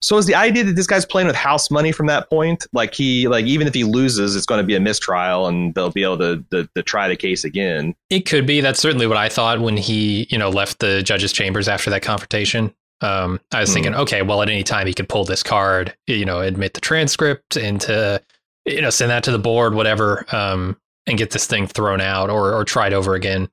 [0.00, 2.66] So is the idea that this guy's playing with house money from that point?
[2.72, 5.90] Like he, like even if he loses, it's going to be a mistrial, and they'll
[5.90, 7.94] be able to, to, to try the case again.
[8.08, 8.60] It could be.
[8.60, 12.02] That's certainly what I thought when he, you know, left the judge's chambers after that
[12.02, 12.72] confrontation.
[13.00, 13.74] Um, I was Hmm.
[13.74, 16.80] thinking, okay, well, at any time he could pull this card, you know, admit the
[16.80, 18.22] transcript and to,
[18.66, 22.28] you know, send that to the board, whatever, um, and get this thing thrown out
[22.30, 23.48] or or tried over again.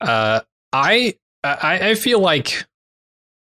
[0.00, 0.40] Uh,
[0.72, 2.64] I I, I feel like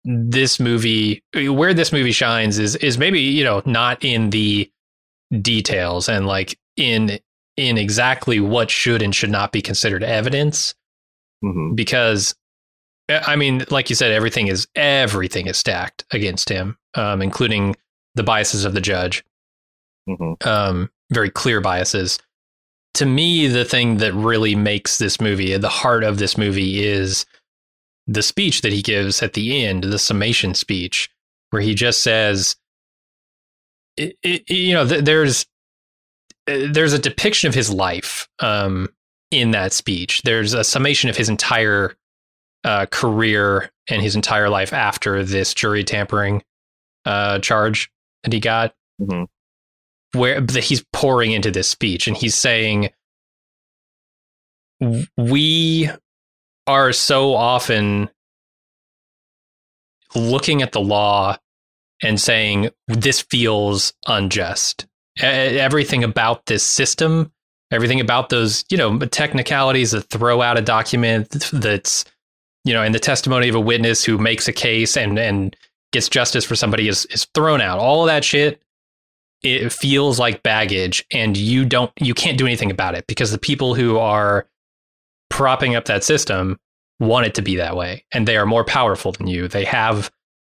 [0.05, 4.71] this movie, where this movie shines, is is maybe you know not in the
[5.41, 7.19] details and like in
[7.57, 10.75] in exactly what should and should not be considered evidence.
[11.41, 12.35] Hmm because
[13.09, 17.75] I mean, like you said, everything is everything is stacked against him, um, including
[18.15, 19.23] the biases of the judge,
[20.07, 22.19] hmm um, very clear biases.
[22.95, 27.25] To me, the thing that really makes this movie, the heart of this movie, is
[28.07, 31.09] the speech that he gives at the end, the summation speech,
[31.49, 32.55] where he just says,
[33.97, 35.45] it, it, you know, th- there's
[36.47, 38.89] uh, there's a depiction of his life um,
[39.31, 40.21] in that speech.
[40.23, 41.95] There's a summation of his entire
[42.63, 46.43] uh, career and his entire life after this jury tampering
[47.05, 47.91] uh, charge
[48.23, 49.27] that he got, Mhm.
[50.13, 52.89] where that he's pouring into this speech and he's saying,
[55.17, 55.89] "We
[56.67, 58.09] are so often
[60.15, 61.37] looking at the law
[62.01, 64.87] and saying this feels unjust.
[65.19, 67.31] Everything about this system,
[67.71, 72.05] everything about those, you know, technicalities that throw out a document that's,
[72.63, 75.55] you know, in the testimony of a witness who makes a case and and
[75.93, 77.79] gets justice for somebody is is thrown out.
[77.79, 78.61] All of that shit
[79.45, 83.37] it feels like baggage and you don't you can't do anything about it because the
[83.37, 84.47] people who are
[85.29, 86.59] propping up that system
[86.99, 89.47] want it to be that way and they are more powerful than you.
[89.47, 90.11] They have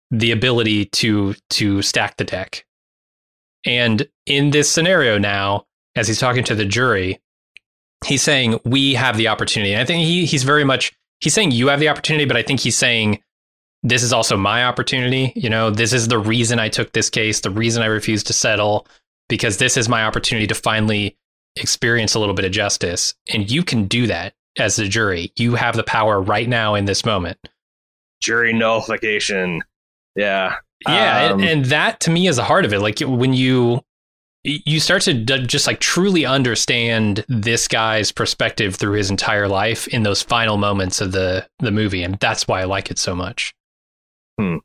[0.10, 2.66] the ability to to stack the deck.
[3.66, 7.20] And in this scenario now as he's talking to the jury
[8.06, 9.74] he's saying we have the opportunity.
[9.74, 12.44] And i think he he's very much he's saying you have the opportunity but i
[12.44, 13.22] think he's saying
[13.84, 15.34] this is also my opportunity.
[15.36, 18.34] You know this is the reason i took this case the reason i refused to
[18.34, 18.88] settle
[19.30, 21.18] because this is my opportunity to finally
[21.56, 23.14] experience a little bit of justice.
[23.34, 26.86] And you can do that as a jury you have the power right now in
[26.86, 27.38] this moment
[28.22, 29.64] Jury nullification.
[30.16, 30.58] Yeah.
[30.88, 33.82] yeah Um, and, and that to me is the heart of it like when you
[34.44, 40.04] you start to just like truly understand this guy's perspective through his entire life in
[40.04, 43.54] those final moments of the the movie and that's why i like it so much
[44.40, 44.58] Hmm.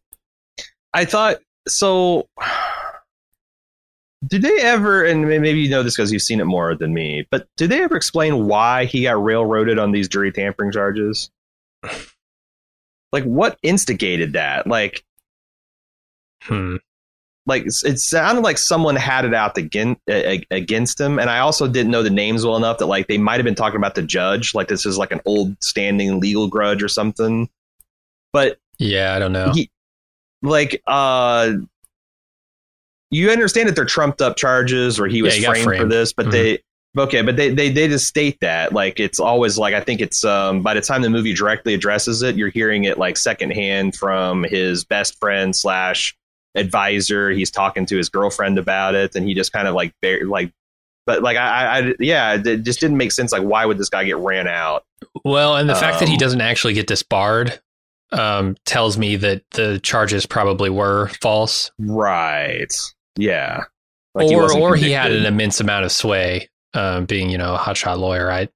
[0.95, 2.29] I thought so.
[4.27, 7.27] Did they ever, and maybe you know this because you've seen it more than me,
[7.31, 11.31] but did they ever explain why he got railroaded on these jury tampering charges?
[13.13, 14.67] Like, what instigated that?
[14.67, 15.05] Like,
[16.43, 16.77] hmm.
[17.47, 21.93] like it sounded like someone had it out against against him, and I also didn't
[21.93, 24.55] know the names well enough that like they might have been talking about the judge,
[24.55, 27.49] like this is like an old standing legal grudge or something.
[28.33, 29.71] But yeah i don't know he,
[30.43, 31.53] like uh
[33.11, 36.13] you understand that they're trumped up charges or he was Yeah, got framed, for this
[36.13, 36.31] but Mhm.
[36.33, 36.59] they
[36.99, 40.25] okay but they, they they just state that like it's always like i think it's
[40.25, 44.43] um by the time the movie directly addresses it you're hearing it like secondhand from
[44.45, 46.17] his best friend slash
[46.55, 47.31] advisor.
[47.31, 50.51] He's talking to his girlfriend about it and he just kind of like bear, like
[51.05, 54.05] but like I, I, yeah it just didn't make sense like why would this guy
[54.05, 54.83] get ran out?
[55.23, 57.61] Well, and the fact that he Um, doesn't actually get disbarred
[58.11, 62.73] um, tells me that the charges probably were false, right
[63.17, 63.65] yeah
[64.15, 67.55] Like, or wasn't or he had an immense amount of sway, um, being you know
[67.55, 68.51] a hotshot lawyer, right?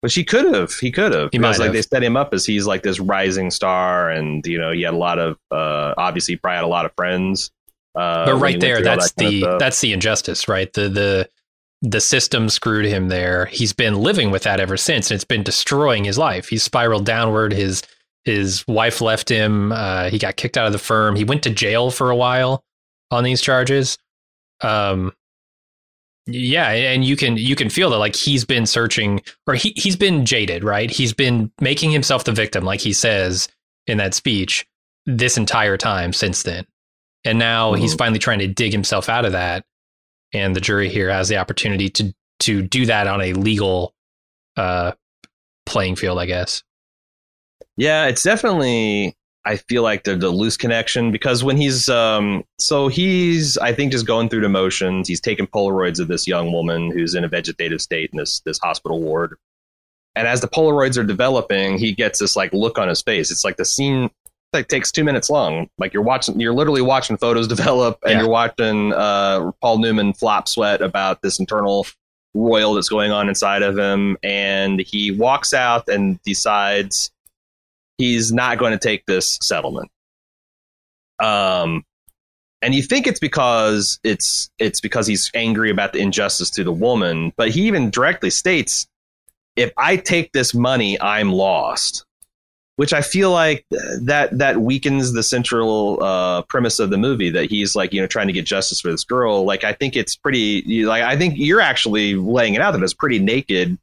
[0.00, 0.72] Which he could have.
[0.72, 1.30] He could have.
[1.30, 1.74] He Because might like have.
[1.74, 4.94] they set him up as he's like this rising star, and you know he had
[4.94, 7.50] a lot of uh, obviously probably had a lot of friends.
[7.94, 10.72] Uh, but right there, that's that the that's the injustice, right?
[10.72, 11.28] The the
[11.82, 13.46] the system screwed him there.
[13.46, 16.48] He's been living with that ever since, and it's been destroying his life.
[16.48, 17.52] He's spiraled downward.
[17.52, 17.82] His
[18.24, 19.72] his wife left him.
[19.72, 21.16] Uh, he got kicked out of the firm.
[21.16, 22.62] He went to jail for a while
[23.10, 23.98] on these charges.
[24.60, 25.12] Um,
[26.26, 29.96] Yeah, and you can you can feel that like he's been searching or he he's
[29.96, 30.90] been jaded, right?
[30.90, 33.48] He's been making himself the victim, like he says
[33.86, 34.66] in that speech,
[35.06, 36.66] this entire time since then.
[37.24, 37.82] And now mm-hmm.
[37.82, 39.64] he's finally trying to dig himself out of that.
[40.32, 43.94] And the jury here has the opportunity to to do that on a legal
[44.56, 44.92] uh
[45.66, 46.62] playing field, I guess.
[47.76, 52.88] Yeah, it's definitely I feel like the, the loose connection because when he's um so
[52.88, 55.08] he's I think just going through the motions.
[55.08, 58.58] He's taking Polaroids of this young woman who's in a vegetative state in this this
[58.58, 59.36] hospital ward.
[60.16, 63.30] And as the Polaroids are developing, he gets this like look on his face.
[63.30, 64.10] It's like the scene
[64.52, 65.68] like takes two minutes long.
[65.78, 68.18] Like you're watching, you're literally watching photos develop, and yeah.
[68.20, 71.86] you're watching uh, Paul Newman flop sweat about this internal
[72.34, 74.16] royal that's going on inside of him.
[74.22, 77.10] And he walks out and decides
[78.00, 79.90] he's not going to take this settlement.
[81.22, 81.84] Um,
[82.62, 86.72] and you think it's because it's it's because he's angry about the injustice to the
[86.72, 88.86] woman, but he even directly states,
[89.56, 92.04] "If I take this money, I'm lost."
[92.76, 97.50] Which I feel like that that weakens the central uh, premise of the movie that
[97.50, 99.44] he's like you know trying to get justice for this girl.
[99.44, 102.94] Like I think it's pretty like I think you're actually laying it out that it's
[102.94, 103.78] pretty naked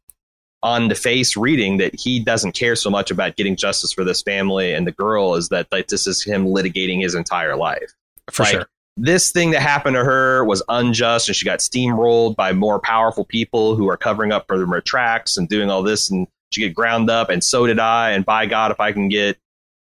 [0.64, 4.22] on the face reading that he doesn't care so much about getting justice for this
[4.22, 7.94] family and the girl is that like this is him litigating his entire life.
[8.32, 8.70] For like, sure.
[9.00, 13.24] This thing that happened to her was unjust and she got steamrolled by more powerful
[13.24, 16.74] people who are covering up for her tracks and doing all this and she get
[16.74, 19.38] ground up and so did I and by God if I can get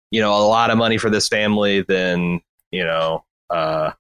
[0.10, 3.92] you know a lot of money for this family then you know uh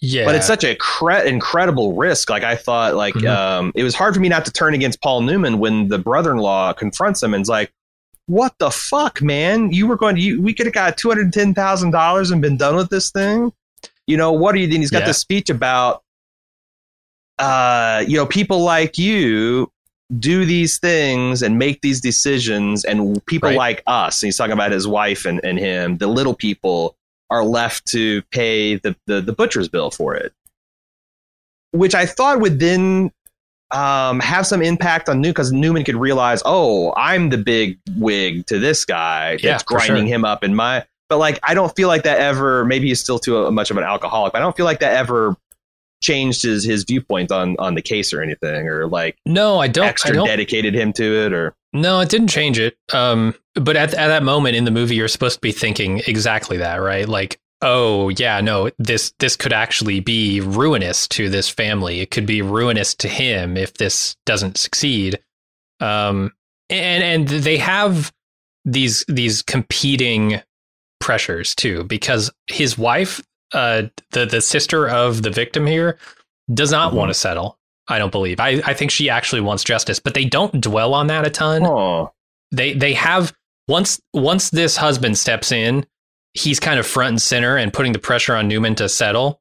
[0.00, 0.24] yeah.
[0.26, 2.28] But it's such a cre- incredible risk.
[2.28, 3.26] Like I thought, like mm-hmm.
[3.26, 6.74] um, it was hard for me not to turn against Paul Newman when the brother-in-law
[6.74, 7.72] confronts him and's like,
[8.26, 9.72] "What the fuck, man?
[9.72, 12.42] You were going to you, we could have got two hundred ten thousand dollars and
[12.42, 13.52] been done with this thing.
[14.06, 15.06] You know what are you?" Then he's got yeah.
[15.06, 16.02] this speech about,
[17.38, 19.72] uh, you know, people like you
[20.18, 23.56] do these things and make these decisions, and people right.
[23.56, 24.22] like us.
[24.22, 26.96] And he's talking about his wife and, and him, the little people
[27.30, 30.32] are left to pay the, the, the butcher's bill for it,
[31.72, 33.10] which I thought would then
[33.72, 38.46] um, have some impact on Newman because Newman could realize, oh, I'm the big wig
[38.46, 40.14] to this guy that's yeah, grinding sure.
[40.14, 40.84] him up in my.
[41.08, 42.64] But like, I don't feel like that ever.
[42.64, 44.94] Maybe he's still too uh, much of an alcoholic, but I don't feel like that
[44.94, 45.36] ever
[46.02, 49.86] changed his his viewpoint on on the case or anything, or like no, I don't.
[49.86, 50.26] Extra I don't.
[50.26, 52.76] dedicated him to it, or no, it didn't change it.
[52.92, 56.56] Um, but at at that moment in the movie, you're supposed to be thinking exactly
[56.58, 57.08] that, right?
[57.08, 62.00] Like, oh yeah, no, this this could actually be ruinous to this family.
[62.00, 65.18] It could be ruinous to him if this doesn't succeed.
[65.80, 66.32] Um,
[66.70, 68.12] and and they have
[68.64, 70.40] these these competing
[71.00, 75.98] pressures too, because his wife, uh, the the sister of the victim here,
[76.52, 76.98] does not mm-hmm.
[76.98, 77.58] want to settle.
[77.88, 78.40] I don't believe.
[78.40, 81.64] I, I think she actually wants justice, but they don't dwell on that a ton.
[81.64, 82.12] Oh.
[82.50, 83.32] They they have
[83.68, 85.86] once once this husband steps in,
[86.34, 89.40] he's kind of front and center and putting the pressure on Newman to settle.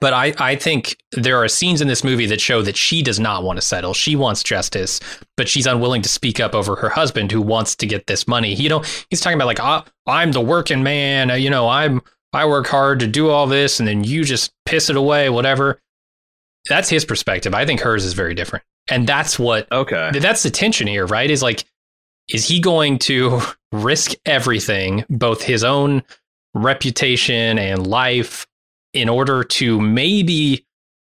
[0.00, 3.18] But I, I think there are scenes in this movie that show that she does
[3.18, 3.94] not want to settle.
[3.94, 5.00] She wants justice,
[5.36, 8.52] but she's unwilling to speak up over her husband who wants to get this money.
[8.52, 11.40] You know, he's talking about like, oh, I'm the working man.
[11.40, 14.90] You know, I'm I work hard to do all this, and then you just piss
[14.90, 15.80] it away, whatever
[16.68, 17.54] that's his perspective.
[17.54, 18.64] I think hers is very different.
[18.88, 20.10] And that's what okay.
[20.12, 21.30] That's the tension here, right?
[21.30, 21.64] Is like
[22.28, 23.40] is he going to
[23.72, 26.02] risk everything, both his own
[26.54, 28.46] reputation and life
[28.92, 30.64] in order to maybe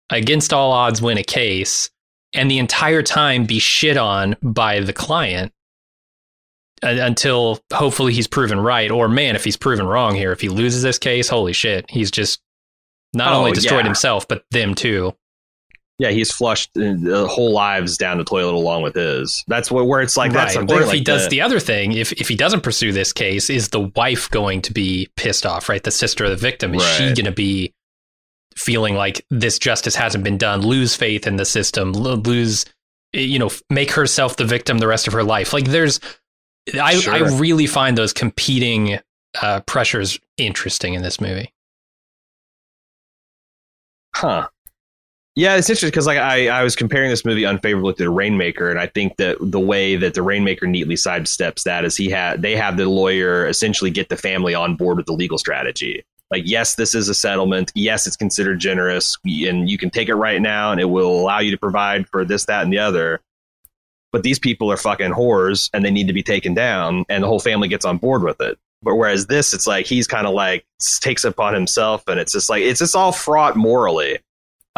[0.10, 1.90] against all odds win a case
[2.34, 5.54] and the entire time be shit on by the client
[6.82, 10.82] until hopefully he's proven right or man if he's proven wrong here if he loses
[10.82, 12.42] this case holy shit he's just
[13.14, 13.86] not oh, only destroyed yeah.
[13.86, 15.14] himself but them too
[16.00, 19.44] yeah, he's flushed uh, the whole lives down the toilet along with his.
[19.48, 20.54] That's where, where it's like right.
[20.54, 22.94] that's or if like he does the, the other thing, if if he doesn't pursue
[22.94, 25.68] this case, is the wife going to be pissed off?
[25.68, 26.98] Right, the sister of the victim is right.
[26.98, 27.74] she going to be
[28.56, 32.66] feeling like this justice hasn't been done, lose faith in the system, lose
[33.14, 35.52] you know, make herself the victim the rest of her life?
[35.54, 36.00] Like there's,
[36.76, 37.14] I sure.
[37.14, 39.00] I really find those competing
[39.42, 41.54] uh, pressures interesting in this movie.
[44.16, 44.48] Huh.
[45.36, 48.70] Yeah, it's interesting because like I, I was comparing this movie unfavorably to the Rainmaker,
[48.70, 52.42] and I think that the way that the Rainmaker neatly sidesteps that is he had
[52.42, 56.04] they have the lawyer essentially get the family on board with the legal strategy.
[56.32, 57.72] Like, yes, this is a settlement.
[57.74, 61.40] Yes, it's considered generous, and you can take it right now, and it will allow
[61.40, 63.22] you to provide for this, that, and the other.
[64.12, 67.28] But these people are fucking whores, and they need to be taken down, and the
[67.28, 68.58] whole family gets on board with it.
[68.82, 70.66] But whereas this, it's like he's kind of like
[71.02, 74.20] takes it upon himself, and it's just like it's just all fraught morally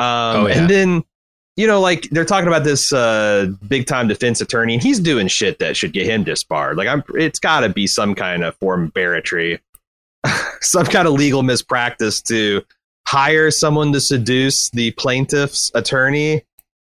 [0.01, 0.57] um, oh, yeah.
[0.59, 1.03] And then
[1.57, 5.27] you know, like they're talking about this uh, big time defense attorney, and he's doing
[5.27, 6.77] shit that should get him disbarred.
[6.77, 9.59] Like, I'm, it's got to be some kind of form of barratry,
[10.61, 12.63] some kind of legal mispractice to
[13.05, 16.43] hire someone to seduce the plaintiff's attorney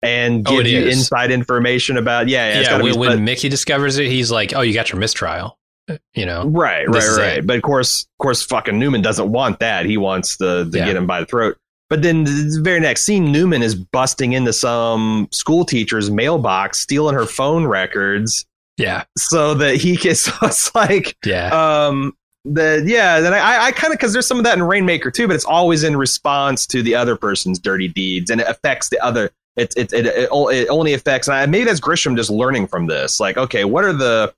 [0.04, 0.98] and Oh, give it you is.
[0.98, 2.28] inside information about.
[2.28, 5.00] Yeah, yeah, Yeah, when, when but- Mickey discovers it, he's like, "Oh, you got your
[5.00, 5.58] mistrial."
[5.90, 7.38] Uh, You know, Right, right, right.
[7.40, 7.48] it.
[7.48, 9.86] But of course, of course, fucking Newman doesn't want that.
[9.86, 10.86] He wants the to Yeah.
[10.86, 11.58] get him by the throat.
[11.90, 17.16] But then the very next scene, Newman is busting into some school teacher's mailbox, stealing
[17.16, 18.46] her phone records,
[18.78, 21.50] yeah, so that he gets So it's like, yeah,
[21.88, 23.20] um, the yeah.
[23.20, 25.44] Then I, I kind of because there's some of that in Rainmaker too, but it's
[25.46, 29.32] always in response to the other person's dirty deeds, and it affects the other.
[29.58, 31.28] It it it, it, it only affects.
[31.28, 33.20] And I, maybe that's Grisham just learning from this.
[33.20, 34.34] Like, okay, what are the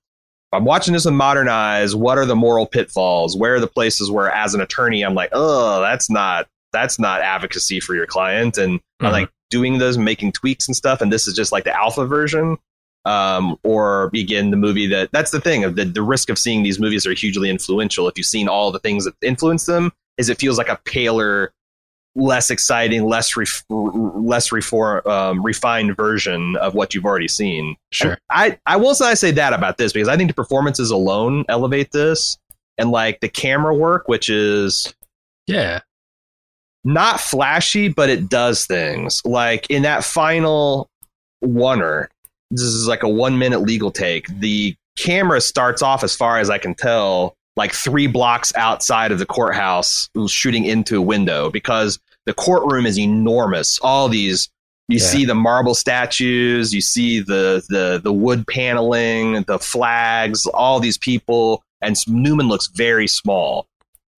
[0.52, 1.96] I'm watching this with modern eyes.
[1.96, 3.36] What are the moral pitfalls?
[3.36, 7.22] Where are the places where, as an attorney, I'm like, oh, that's not that's not
[7.22, 9.12] advocacy for your client, and I Mhm.
[9.12, 11.02] like doing those, making tweaks and stuff.
[11.02, 12.58] And this is just like the alpha version.
[13.06, 16.64] Um, or again, the movie that that's the thing of the, the risk of seeing
[16.64, 18.08] these movies are hugely influential.
[18.08, 21.52] If you've seen all the things that influence them, is it feels like a paler,
[22.16, 27.76] less exciting, less ref- less reform, um, refined version of what you've already seen.
[27.92, 28.18] sure.
[28.30, 31.44] I, I will say I say that about this because I think the performances alone
[31.50, 32.38] elevate this
[32.78, 34.94] and like the camera work, which is
[35.48, 35.82] Yeah,
[36.84, 39.22] not flashy, but it does things.
[39.26, 40.90] Like in that final
[41.44, 42.08] oneer,
[42.52, 44.28] this is like a one minute legal take.
[44.40, 49.20] The camera starts off, as far as I can tell, like three blocks outside of
[49.20, 53.80] the courthouse, shooting into a window because the courtroom is enormous.
[53.80, 54.50] All these
[54.90, 55.06] you Yeah.
[55.06, 60.98] see the marble statues, you see the the the wood paneling, the flags, all these
[60.98, 63.66] people, and Newman looks very small.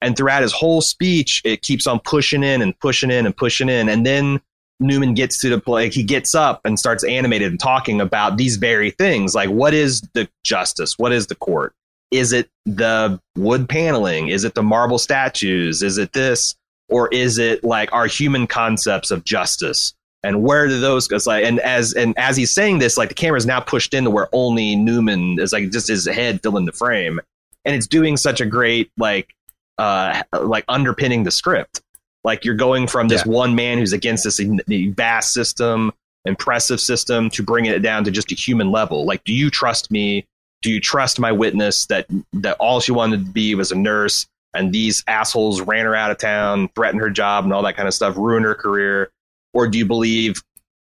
[0.02, 3.70] And throughout his whole speech, it keeps on pushing in and pushing in and pushing
[3.70, 4.42] in, and then
[4.80, 8.58] Newman gets to the like he gets up and starts animated and talking about these
[8.58, 11.74] very things, like what is the justice, what is the court,
[12.18, 16.55] is it the wood paneling, is it the marble statues, is it this,
[16.89, 19.93] or is it like our human concepts of justice?
[20.26, 21.18] and where do those go?
[21.28, 24.28] Like, and as and as he's saying this, like the camera's now pushed into where
[24.34, 27.20] only Newman is like just his head filling the frame,
[27.63, 29.30] and it's doing such a great like
[29.78, 31.82] uh like underpinning the script.
[32.24, 33.34] Like you're going from this Yeah.
[33.34, 35.91] one man who's against this vast system,
[36.26, 39.05] impressive system, to bringing it down to just a human level.
[39.05, 40.26] Like, do you trust me?
[40.62, 44.28] Do you trust my witness that that all she wanted to be was a nurse,
[44.53, 47.88] and these assholes ran her out of town, threatened her job, and all that kind
[47.88, 49.12] of stuff, ruined her career?
[49.56, 50.43] or do you believe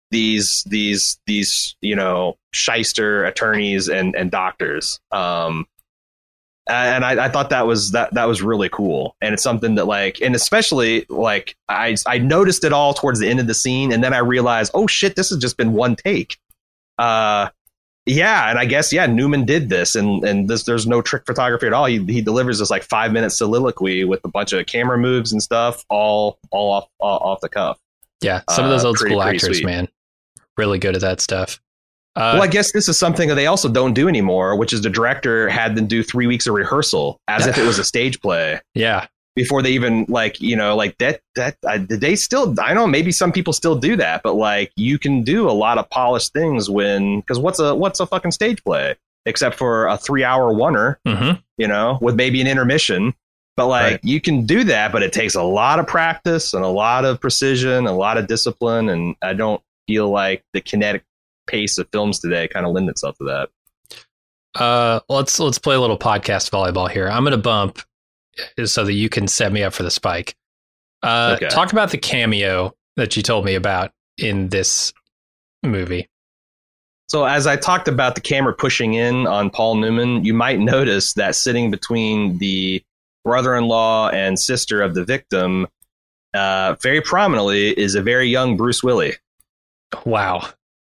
[0.09, 4.99] these these these you know shyster attorneys and and doctors?
[5.11, 5.67] Um
[6.65, 9.17] and I, I thought that was that that was really cool.
[9.21, 13.27] And it's something that like and especially like i i noticed it all towards the
[13.29, 13.91] end of the scene.
[13.91, 16.37] And then i realized oh shit this has just been one take.
[16.97, 17.49] Uh
[18.05, 21.67] yeah and i guess yeah newman did this and and this there's no trick photography
[21.67, 21.85] at all.
[21.85, 25.41] He, he delivers this like five minute soliloquy with a bunch of camera moves and
[25.41, 27.79] stuff all all off all off the cuff.
[28.21, 29.65] Yeah, some of those Uh, old pretty- school pretty actors, sweet.
[29.65, 29.87] man,
[30.57, 31.59] really good at that stuff.
[32.15, 34.81] Uh, well, I guess this is something that they also don't do anymore, which is
[34.83, 38.21] the director had them do three weeks of rehearsal as if it was a stage
[38.21, 38.59] play.
[38.75, 41.57] Yeah, before they even like you know like that that
[41.87, 45.23] did they still I know maybe some people still do that, but like you can
[45.23, 48.95] do a lot of polished things when because what's a what's a fucking stage play
[49.25, 53.13] except for a three hour oneer, hmm you know, with maybe an intermission.
[53.55, 53.99] But like Right.
[54.03, 57.21] you can do that, but it takes a lot of practice and a lot of
[57.21, 61.03] precision, a lot of discipline, and I don't feel like the kinetic
[61.45, 63.49] pace of films today kind of lend itself to that.
[64.55, 67.07] Uh, let's let's play a little podcast volleyball here.
[67.09, 67.81] I'm gonna bump uh,
[68.65, 70.35] so that you can set me up for the spike.
[71.01, 71.49] Uh, Okay.
[71.49, 74.93] Talk about the cameo that you told me about in this
[75.63, 76.09] movie.
[77.09, 81.13] So as I talked about the camera pushing in on Paul Newman, you might notice
[81.13, 82.83] that sitting between the
[83.23, 85.67] brother-in-law and sister of the victim,
[86.33, 89.15] uh, very prominently, is a very young Bruce Willis.
[90.05, 90.47] Wow,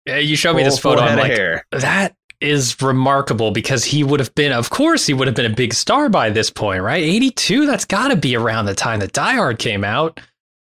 [0.05, 1.01] you showed me Full- this photo.
[1.01, 1.65] I'm like, hair.
[1.71, 2.15] that
[2.46, 5.74] is remarkable because he would have been, of course, he would have been a big
[5.74, 7.04] star by this point, right?
[7.04, 7.66] 82.
[7.66, 10.20] That's got to be around the time that Die Hard came out.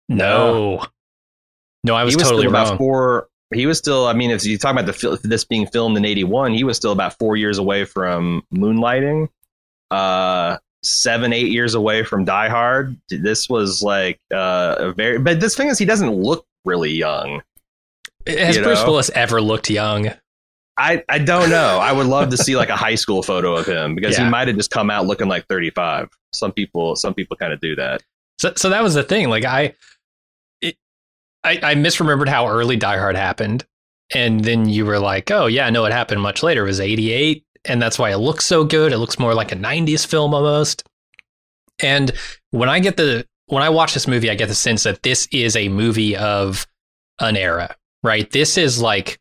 [0.09, 0.85] No,
[1.85, 2.66] no, I was, was totally wrong.
[2.66, 3.29] about four.
[3.55, 4.07] He was still.
[4.07, 6.93] I mean, if you talk about the this being filmed in '81, he was still
[6.93, 9.29] about four years away from Moonlighting.
[9.91, 12.97] Uh, seven, eight years away from Die Hard.
[13.09, 15.19] This was like uh, a very.
[15.19, 17.43] But this thing is, he doesn't look really young.
[18.27, 18.87] Has you Bruce know?
[18.87, 20.11] Willis ever looked young?
[20.79, 21.79] I, I don't know.
[21.79, 24.24] I would love to see like a high school photo of him because Yeah.
[24.24, 26.09] he might have just come out looking like 35.
[26.33, 28.03] Some people some people kind of do that.
[28.39, 29.29] So, so that was the thing.
[29.29, 29.74] Like I,
[30.61, 30.76] it,
[31.45, 33.64] I, I misremembered how early Die Hard happened,
[34.14, 36.62] and then you were like, "Oh yeah, no, it happened much later.
[36.64, 38.93] It was '88, and that's why it looks so good.
[38.93, 40.85] It looks more like a '90s film almost."
[41.83, 42.12] And
[42.51, 45.26] when I get the when I watch this movie, I get the sense that this
[45.33, 46.66] is a movie of
[47.20, 48.31] an era, right?
[48.31, 49.18] This is like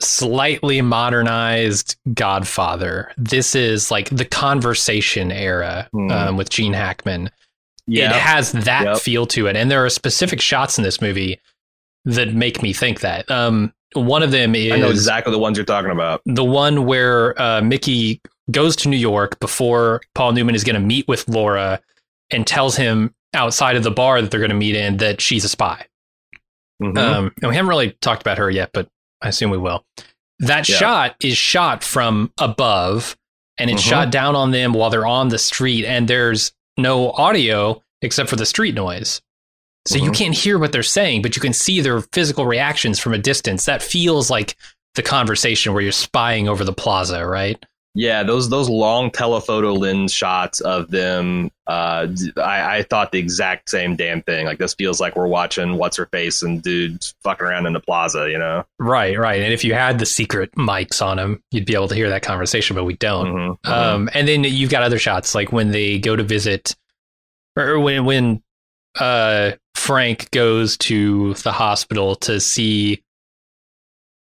[0.00, 3.10] slightly modernized Godfather.
[3.16, 6.10] This is like the conversation era Hmm.
[6.10, 7.30] um, with Gene Hackman.
[7.88, 8.98] It has that Yep.
[8.98, 11.40] feel to it, and there are specific shots in this movie
[12.04, 13.30] that make me think that.
[13.30, 16.20] Um, one of them is I know exactly the ones you're talking about.
[16.26, 18.20] the one where uh, Mickey
[18.50, 21.80] goes to New York before Paul Newman is going to meet with Laura
[22.30, 25.44] and tells him outside of the bar that they're going to meet in that she's
[25.44, 25.86] a spy.
[26.82, 26.98] Mhm.
[26.98, 28.88] Um, and we haven't really talked about her yet, but
[29.22, 29.84] I assume we will.
[30.38, 30.76] That Yeah.
[30.76, 33.16] shot is shot from above
[33.58, 33.88] and it's Mhm.
[33.88, 38.36] shot down on them while they're on the street, and there's no audio except for
[38.36, 39.22] the street noise.
[39.88, 40.14] So you Mhm.
[40.14, 43.64] can't hear what they're saying, but you can see their physical reactions from a distance.
[43.64, 44.56] That feels like
[44.94, 47.64] the conversation where you're spying over the plaza, right?
[47.98, 51.50] Yeah, those those long telephoto lens shots of them.
[51.66, 54.44] Uh, I, I thought the exact same damn thing.
[54.44, 57.80] Like this feels like we're watching what's her face and dudes fucking around in the
[57.80, 58.30] plaza.
[58.30, 58.66] You know.
[58.78, 59.40] Right, right.
[59.40, 62.20] And if you had the secret mics on them, you'd be able to hear that
[62.20, 63.26] conversation, but we don't.
[63.28, 63.70] Mhm, mhm.
[63.72, 66.76] Um, and then you've got other shots like when they go to visit,
[67.56, 68.42] or when when
[69.00, 73.02] uh, Frank goes to the hospital to see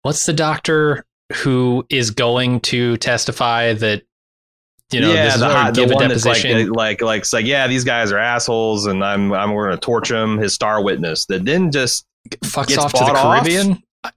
[0.02, 4.04] what's the doctor who is going to testify that
[4.92, 6.72] you know yeah, this is the, the give one that's like, deposition.
[6.72, 10.10] like, like, it's like, yeah, these guys are assholes, and I'm, I'm going to torch
[10.10, 10.40] him.
[10.40, 12.06] His star witness that didn't just
[12.42, 13.44] fucks off to the off?
[13.44, 13.84] Caribbean.
[14.04, 14.12] I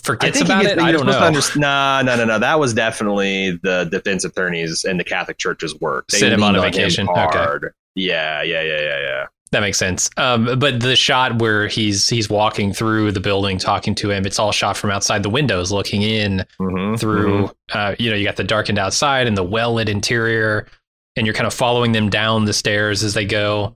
[0.00, 0.78] Forgets about gets- it.
[0.78, 1.12] I don't know.
[1.12, 2.38] to underst- nah, no, no, no.
[2.38, 6.06] That was definitely the defense attorneys and the Catholic Church's work.
[6.08, 7.08] They Sent him on a vacation.
[7.08, 7.20] Okay.
[7.20, 7.74] hard.
[7.96, 9.26] Yeah, yeah, yeah, yeah, yeah.
[9.52, 10.08] That makes sense.
[10.16, 14.38] Um, but the shot where he's he's walking through the building, talking to him, it's
[14.38, 17.48] all shot from outside the windows, looking in Mhm, through.
[17.48, 17.54] mhm.
[17.72, 20.68] Uh, you know, you got the darkened outside and the well lit interior,
[21.16, 23.74] and you're kind of following them down the stairs as they go.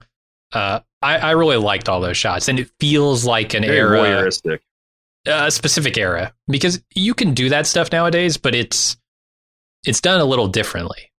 [0.52, 3.98] Uh, I, I really liked all those shots, and it feels like an Very era,
[3.98, 4.60] voyeuristic.
[5.26, 8.96] a specific era, because you can do that stuff nowadays, but it's
[9.84, 11.10] it's done a little differently.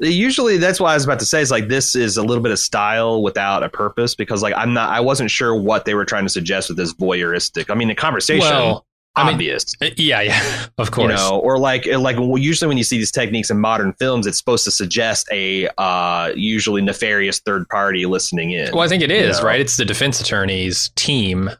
[0.00, 2.52] Usually, that's why I was about to say is like this is a little bit
[2.52, 6.04] of style without a purpose because like I'm not, I wasn't sure what they were
[6.04, 7.70] trying to suggest with this voyeuristic.
[7.70, 8.86] I mean, the conversation, Well,
[9.16, 9.74] I mean, obvious.
[9.96, 11.14] yeah, yeah, of you course.
[11.14, 14.64] know, or like like usually when you see these techniques in modern films, it's supposed
[14.64, 18.72] to suggest a uh, usually nefarious third party listening in.
[18.72, 19.48] Well, I think it is, You know?
[19.48, 19.60] right?
[19.60, 21.50] It's the defense attorney's team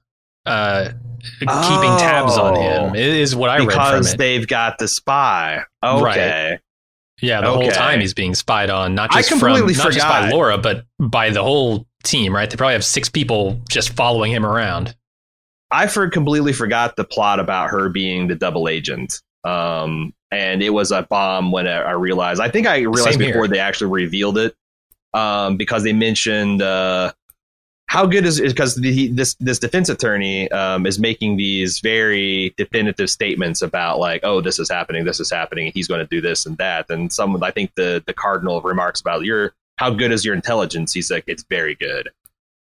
[0.47, 0.91] uh,
[1.41, 2.93] keeping tabs on him.
[2.93, 2.95] Oh.
[2.95, 4.19] It is what I read because from it.
[4.19, 5.65] they've got the spy.
[5.85, 6.59] Okay,
[7.21, 10.31] yeah, the whole time he's being spied on, not just from not just by.
[10.31, 12.49] Laura, but by the whole team, right?
[12.49, 14.95] They probably have six people just following him around.
[15.71, 19.21] I for completely forgot the plot about her being the double agent.
[19.45, 22.41] Um, and it was a bomb when I I realized.
[22.41, 23.33] I think I realized Same here.
[23.33, 24.55] before they actually revealed it,
[25.15, 27.13] um, because they mentioned uh,
[27.91, 28.47] how good is it?
[28.47, 34.41] because this this defense attorney um, is making these very definitive statements about like, oh,
[34.41, 37.43] this is happening, this is happening, he's going to do this and that, and some
[37.43, 40.93] I think the the cardinal remarks about your how good is your intelligence?
[40.93, 42.09] He's like, it's very good.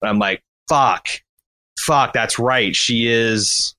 [0.04, 1.08] And I'm like, fuck,
[1.80, 2.76] fuck, that's right.
[2.76, 3.74] She is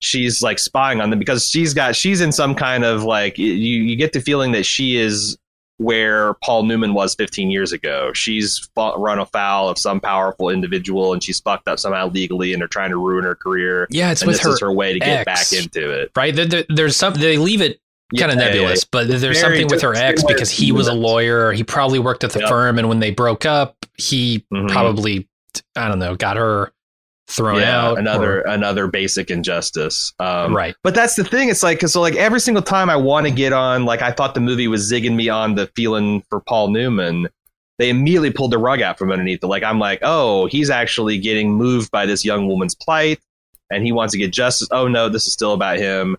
[0.00, 3.52] she's like spying on them because she's got she's in some kind of like you
[3.52, 5.38] you get the feeling that she is
[5.80, 8.12] where Paul Newman was 15 years ago.
[8.12, 12.60] She's fought, run afoul of some powerful individual and she's fucked up somehow legally and
[12.60, 13.86] they're trying to ruin her career.
[13.88, 15.50] Yeah, it's and with this her, is her way to get ex.
[15.50, 16.10] back into it.
[16.14, 16.34] right?
[16.36, 17.80] There, there- there's some they leave it
[18.18, 20.86] kind of Yeah, yeah, nebulous, but there's Very something with her ex because he was
[20.86, 21.50] a lawyer.
[21.52, 22.48] He probably worked at the Yep.
[22.50, 24.68] firm, and when they broke up, he Mhm.
[24.68, 25.28] probably
[25.76, 26.72] I don't know got her
[27.30, 27.98] thrown yeah, out.
[27.98, 30.12] another or- another basic injustice.
[30.18, 30.74] Um, right.
[30.82, 31.48] But that's the thing.
[31.48, 34.10] It's like, cause so like every single time I want to get on, like I
[34.10, 37.28] thought the movie was zigging me on the feeling for Paul Newman.
[37.78, 39.46] They immediately pulled the rug out from underneath it.
[39.46, 43.20] Like I'm like, oh, he's actually getting moved by this young woman's plight,
[43.70, 44.68] and he wants to get justice.
[44.70, 46.16] Oh no, this is still about him.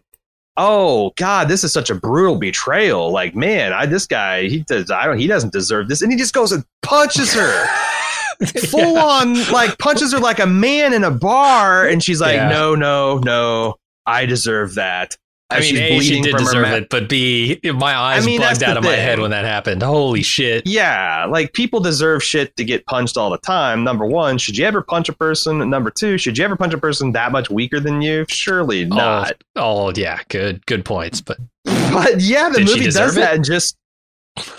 [0.58, 3.12] Oh God, this is such a brutal betrayal.
[3.12, 6.18] Like man, I this guy he does I don't he doesn't deserve this, and he
[6.18, 7.68] just goes and punches her
[8.70, 12.50] full on like punches her like a man in a bar and she's like Yeah.
[12.50, 13.76] no no no
[14.06, 15.18] i deserve that
[15.50, 18.26] I mean, she's A, she bleeding did from deserve ma- it, but B, my eyes
[18.26, 19.84] mean, bugged out of my head when that happened.
[19.84, 20.66] Holy shit.
[20.66, 24.66] yeah like people deserve shit to get punched all the time number one should you
[24.66, 27.82] ever punch a person number two should you ever punch a person that much weaker
[27.82, 31.20] than you surely not Oh, oh, yeah, good, good points.
[31.20, 33.20] But but yeah the Did she movie does it?
[33.20, 33.76] that and just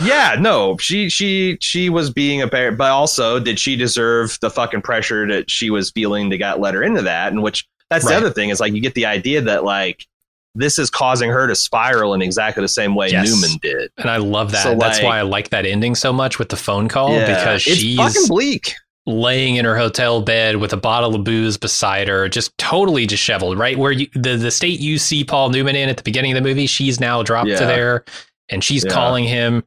[0.03, 4.51] yeah, no, she she she was being a bear, but also did she deserve the
[4.51, 7.33] fucking pressure that she was feeling to got let her into that?
[7.33, 8.13] And which that's Right.
[8.13, 10.07] the other thing is like you get the idea that like
[10.55, 13.31] this is causing her to spiral in exactly the same way Yes.
[13.31, 13.91] Newman did.
[13.97, 14.63] And I love that.
[14.63, 17.67] So, That's like- why I like that ending so much with the phone call because
[17.67, 18.75] it's she's fucking bleak.
[19.07, 23.59] laying in her hotel bed with a bottle of booze beside her, just totally disheveled,
[23.59, 23.79] right?
[23.79, 26.47] Where you, the, the state you see Paul Newman in at the beginning of the
[26.47, 27.59] movie, she's now dropped Yeah.
[27.61, 28.05] to there
[28.53, 28.93] and she's Yeah.
[28.93, 29.65] calling him,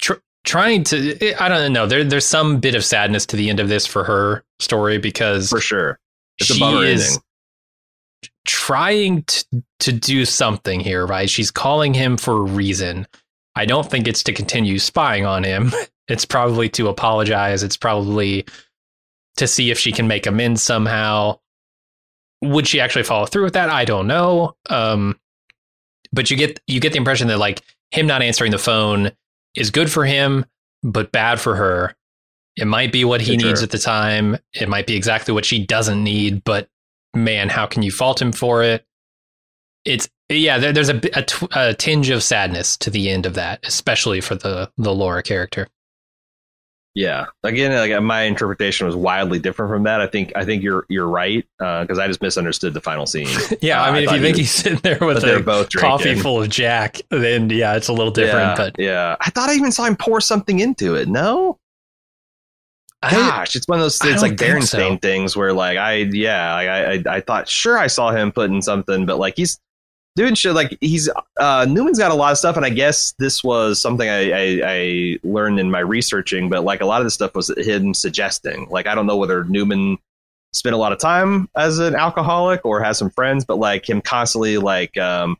[0.00, 3.60] tr- trying to, I don't know, there, there's some bit of sadness to the end
[3.60, 5.98] of this for her story because for sure.
[6.38, 7.22] It's she is ending.
[8.46, 9.44] trying to,
[9.80, 11.28] to do something here, right?
[11.28, 13.06] She's calling him for a reason.
[13.54, 15.72] I don't think it's to continue spying on him.
[16.10, 17.62] It's probably to apologize.
[17.62, 18.46] It's probably
[19.36, 21.38] to see if she can make amends somehow.
[22.40, 23.68] Would she actually follow through with that?
[23.68, 24.56] I don't know.
[24.70, 25.20] Um,
[26.10, 29.10] but you get you get the impression that like him not answering the phone
[29.54, 30.44] is good for him,
[30.82, 31.94] but bad for her.
[32.56, 33.64] It might be what he For needs sure.
[33.64, 34.36] at the time.
[34.52, 36.42] It might be exactly what she doesn't need.
[36.44, 36.68] But
[37.14, 38.84] man, how can you fault him for it?
[39.84, 40.58] It's yeah.
[40.58, 44.34] There, there's a, a, a tinge of sadness to the end of that, especially for
[44.34, 45.68] the the Laura character.
[46.94, 47.26] Yeah.
[47.44, 50.00] Again, like my interpretation was wildly different from that.
[50.00, 53.28] I think I think you're you're right because I just misunderstood the final scene.
[53.60, 56.04] Yeah, Uh, I mean, I if you think he's sitting there with a both coffee
[56.04, 56.22] drinking.
[56.22, 58.48] full of Jack, then yeah, it's a little different.
[58.50, 61.08] yeah, But yeah, I thought I even saw him pour something into it.
[61.08, 61.58] No,
[63.02, 64.98] I, gosh, it's one of those I it's like Berenstain so.
[64.98, 68.60] things where like I yeah like, I, I I thought sure I saw him putting
[68.60, 69.60] something, but like he's
[70.16, 73.42] doing shit like he's uh Newman's got a lot of stuff, and I guess this
[73.44, 77.10] was something I, I I learned in my researching, but like a lot of the
[77.10, 78.68] stuff was him suggesting.
[78.70, 79.98] Like I don't know whether Newman
[80.52, 84.00] spent a lot of time as an alcoholic or has some friends, but like him
[84.00, 85.36] constantly like um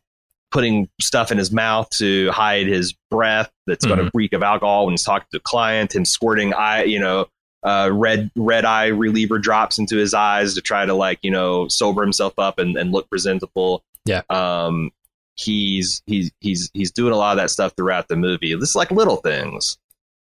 [0.51, 4.85] putting stuff in his mouth to hide his breath that's going to reek of alcohol
[4.85, 7.27] when he's talking to a client, him squirting eye, you know,
[7.63, 11.67] uh, red red eye reliever drops into his eyes to try to like you know
[11.67, 13.83] sober himself up and, and look presentable.
[14.09, 14.21] Yeah.
[14.29, 14.91] Um,
[15.35, 18.53] he's he's he's he's doing a lot of that stuff throughout the movie.
[18.55, 19.77] This is like little things.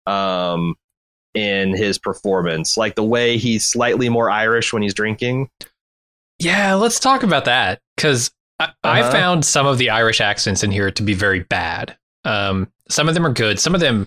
[0.07, 0.77] Um,
[1.35, 5.51] in his performance, like the way he's slightly more Irish when he's drinking.
[6.39, 8.31] yeah, let's talk about that because
[8.61, 9.11] I, I Uh-huh.
[9.13, 11.97] found some of the Irish accents in here to be very bad.
[12.25, 13.59] Um, some of them are good.
[13.61, 14.07] Some of them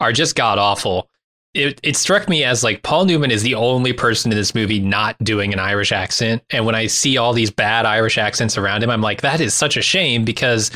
[0.00, 1.08] are just god awful.
[1.54, 4.80] It, it struck me as like Paul Newman is the only person in this movie
[4.80, 6.42] not doing an Irish accent.
[6.50, 9.54] And when I see all these bad Irish accents around him, I'm like, that is
[9.54, 10.70] such a shame because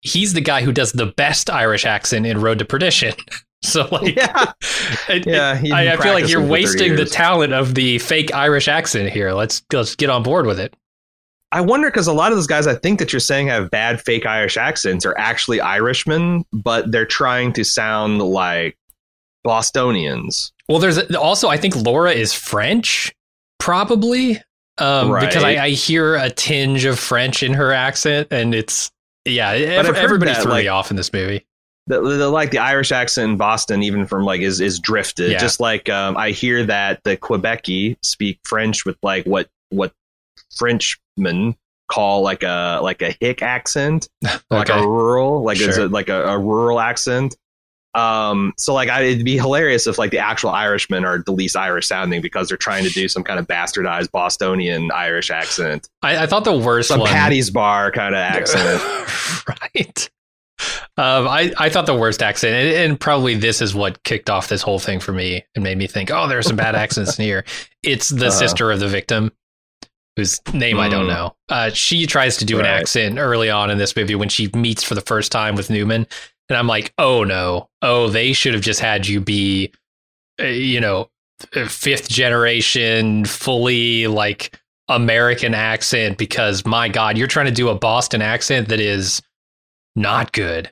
[0.00, 3.14] he's the guy who does the best Irish accent in Road to Perdition.
[3.62, 4.52] so like, Yeah,
[5.08, 5.60] it- yeah.
[5.72, 8.66] I, I feel like you're practicing for 30 wasting the talent of the fake Irish
[8.66, 9.32] accent here.
[9.32, 10.74] Let's let's get on board with it.
[11.52, 14.00] I wonder because a lot of those guys I think that you're saying have bad
[14.00, 18.76] fake Irish accents are actually Irishmen, but they're trying to sound like
[19.44, 20.52] Bostonians.
[20.68, 23.12] Well, there's also I think Laura is French,
[23.58, 24.40] probably,
[24.78, 28.90] um, because I, I hear a tinge of French in her accent, and it's
[29.24, 31.44] yeah, ev- everybody that, threw me off in this movie.
[31.86, 35.32] The, the, like the Irish accent in Boston, even from like is is drifted.
[35.32, 35.38] Yeah.
[35.38, 39.92] Just like um, I hear that the Quebeci speak French with like what what
[40.56, 41.56] Frenchmen
[41.90, 44.08] call like a like a hick accent,
[44.50, 45.86] like a rural, like it's Sure.
[45.86, 47.36] a, like a, a rural accent.
[47.94, 51.56] Um, so like I, it'd be hilarious if like the actual Irishmen are the least
[51.56, 56.22] Irish sounding because they're trying to do some kind of bastardized Bostonian Irish accent, I,
[56.22, 58.80] I thought the worst some one, Patty's bar kind of accent.
[59.48, 60.10] right?
[60.96, 64.48] Um, I I thought the worst accent, and, and probably this is what kicked off
[64.48, 67.24] this whole thing for me and made me think, oh, there's some bad accents in
[67.24, 67.44] here.
[67.82, 68.30] It's the Uh-huh.
[68.38, 69.32] sister of the victim,
[70.16, 71.08] whose name I don't Mm.
[71.08, 71.36] know.
[71.48, 74.84] Uh, she tries to do an accent early on in this movie when she meets
[74.84, 76.06] for the first time with Newman,
[76.50, 79.72] and I'm like, oh no, oh they should have just had you be,
[80.40, 81.08] uh, you know,
[81.56, 87.74] uh, fifth generation, fully like American accent because my God, you're trying to do a
[87.74, 89.22] Boston accent that is
[89.94, 90.70] not good.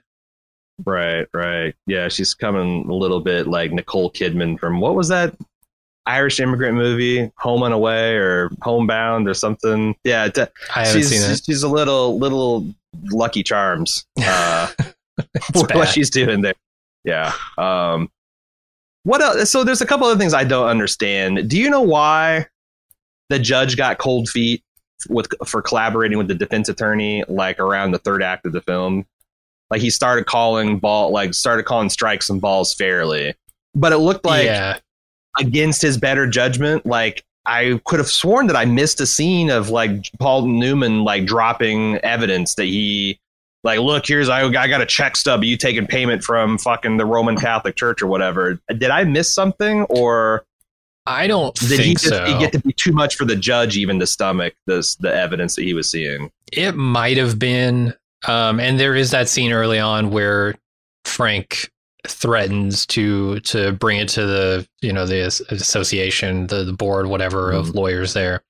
[0.85, 1.75] Right, right.
[1.87, 5.35] Yeah, she's coming a little bit like Nicole Kidman from what was that
[6.07, 9.95] Irish immigrant movie, Home and Away or Homebound or something?
[10.05, 10.43] Yeah, t-
[10.75, 11.43] I haven't she's seen it.
[11.45, 12.67] she's a little little
[13.13, 14.07] Lucky Charms.
[14.21, 14.73] Uh,
[15.53, 15.89] what bad.
[15.89, 16.55] she's doing there.
[17.05, 17.33] Yeah.
[17.57, 18.11] Um,
[19.05, 19.51] what else?
[19.51, 21.49] So there's a couple other things I don't understand.
[21.49, 22.47] Do you know why
[23.29, 24.63] the judge got cold feet
[25.09, 29.07] with for collaborating with the defense attorney like around the third act of the film?
[29.71, 33.35] Like he started calling ball like started calling strikes and balls fairly.
[33.75, 34.79] But it looked like yeah,
[35.39, 39.71] against his better judgment, like I could have sworn that I missed a scene of
[39.71, 43.19] like Paul Newman like dropping evidence that he
[43.69, 45.45] like, look, here's I, I got a check stub.
[45.45, 48.59] You taking payment from fucking the Roman Catholic Church or whatever?
[48.69, 50.47] Did I miss something, or
[51.05, 52.25] I don't did think he just so.
[52.25, 55.55] it get to be too much for the judge even to stomach this the evidence
[55.57, 56.31] that he was seeing?
[56.51, 57.95] It might have been.
[58.27, 60.55] Um, and there is that scene early on where
[61.05, 61.71] Frank
[62.07, 67.53] threatens to to bring it to the you know the association, the, the board, whatever
[67.53, 68.43] of lawyers there,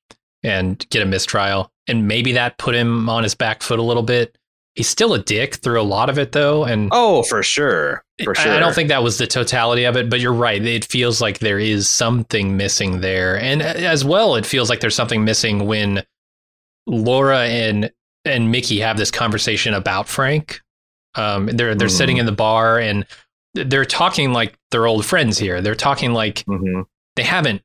[0.44, 1.72] and get a mistrial.
[1.88, 4.38] And maybe that put him on his back foot a little bit.
[4.78, 8.32] He's still a dick through a lot of it though, and Oh, for sure, for
[8.38, 8.52] I- sure.
[8.54, 10.64] I don't think that was the totality of it, but you're right.
[10.64, 14.94] It feels like there is something missing there, and as well, it feels like there's
[14.94, 16.04] something missing when
[16.86, 17.90] Laura and
[18.24, 20.60] and Mickey have this conversation about Frank.
[21.14, 21.96] Um, they're they're Mhm.
[21.96, 23.04] sitting in the bar and
[23.54, 25.60] they're talking like they're old friends here.
[25.60, 26.84] They're talking like Mhm.
[27.16, 27.62] they haven't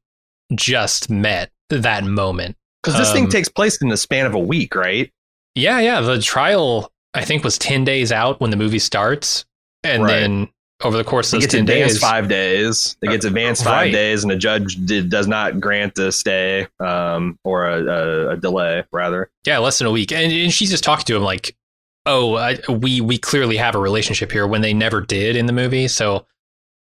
[0.55, 2.55] just met that moment.
[2.81, 5.11] Because this Um, thing takes place in the span of a week, right?
[5.55, 6.01] Yeah, yeah.
[6.01, 9.45] The trial I think was ten days out when the movie starts,
[9.83, 10.19] and Right.
[10.19, 10.49] then
[10.83, 12.97] over the course of those gets ten days, five days.
[13.01, 13.91] It gets advanced five Right.
[13.93, 18.37] days, and the judge did, does not grant a stay um, or a, a, a
[18.37, 19.29] delay, rather.
[19.45, 21.55] Yeah, less than a week, and, and she's just talking to him like,
[22.05, 25.53] "Oh, I, we we clearly have a relationship here," when they never did in the
[25.53, 25.87] movie.
[25.87, 26.25] So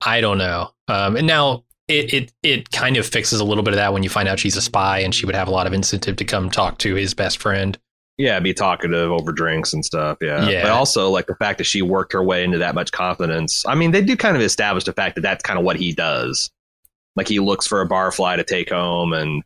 [0.04, 0.70] I don't know.
[0.88, 4.02] Um, and now it, it it kind of fixes a little bit of that when
[4.02, 6.24] you find out she's a spy, and she would have a lot of incentive to
[6.24, 7.76] come talk to his best friend.
[8.20, 10.18] Yeah, be talkative over drinks and stuff.
[10.20, 10.46] Yeah.
[10.46, 10.62] Yeah.
[10.62, 13.64] But also, like the fact that she worked her way into that much confidence.
[13.66, 15.92] I mean, they do kind of establish the fact that that's kind of what he
[15.92, 16.50] does.
[17.16, 19.42] Like he looks for a barfly to take home and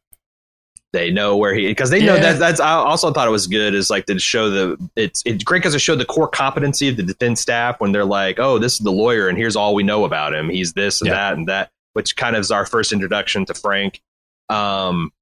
[0.93, 3.75] they know where he, because they know that that's, I also thought it was good
[3.75, 6.97] is like to show the, it's, it's great because it showed the core competency of
[6.97, 9.83] the defense staff when they're like, oh, this is the lawyer and here's all we
[9.85, 10.49] know about him.
[10.49, 11.15] He's this and Yeah.
[11.15, 14.01] that and that, which kind of is our first introduction to Frank.
[14.49, 15.13] Um,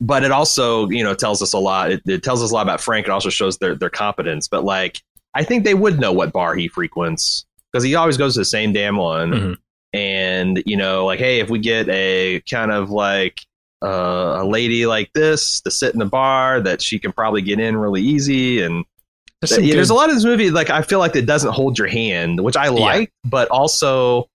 [0.00, 1.90] but it also you know tells us a lot.
[1.92, 3.06] It, it tells us a lot about frank.
[3.06, 4.48] It also shows their their competence.
[4.48, 5.00] But like
[5.34, 8.44] i think they would know what bar he frequents because he always goes to the
[8.46, 9.30] same damn one.
[9.32, 9.56] Mhm.
[9.92, 13.40] and you know like hey if we get a kind of like
[13.84, 17.60] uh, a lady like this to sit in the bar that she can probably get
[17.60, 18.84] in really easy and
[19.42, 21.78] There's, yeah, there's a lot of this movie like i feel like it doesn't hold
[21.78, 24.30] your hand which i like but also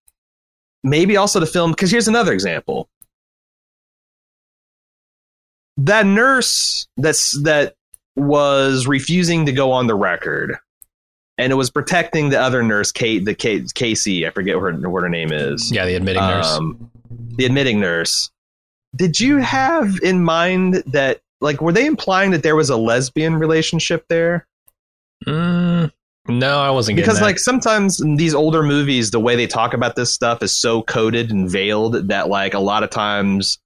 [0.83, 2.87] maybe also the film because here's another example
[5.85, 7.75] that nurse that's that
[8.15, 10.55] was refusing to go on the record
[11.37, 14.89] and it was protecting the other nurse kate the kate casey i forget what her,
[14.89, 16.47] what her name is yeah, the admitting nurse.
[16.57, 16.91] um,
[17.35, 18.29] the admitting nurse.
[18.95, 23.35] Did you have in mind that, like, were they implying that there was a lesbian
[23.35, 24.47] relationship there?
[25.25, 25.91] Mm,
[26.27, 27.25] no, I wasn't Because, that.
[27.25, 30.81] like, sometimes in these older movies, the way they talk about this stuff is so
[30.83, 33.59] coded and veiled that, like, a lot of times,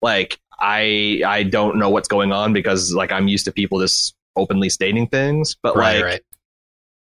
[0.00, 4.14] like, I I don't know what's going on because, like, I'm used to people just
[4.36, 5.56] openly stating things.
[5.62, 6.20] But, right, like, right.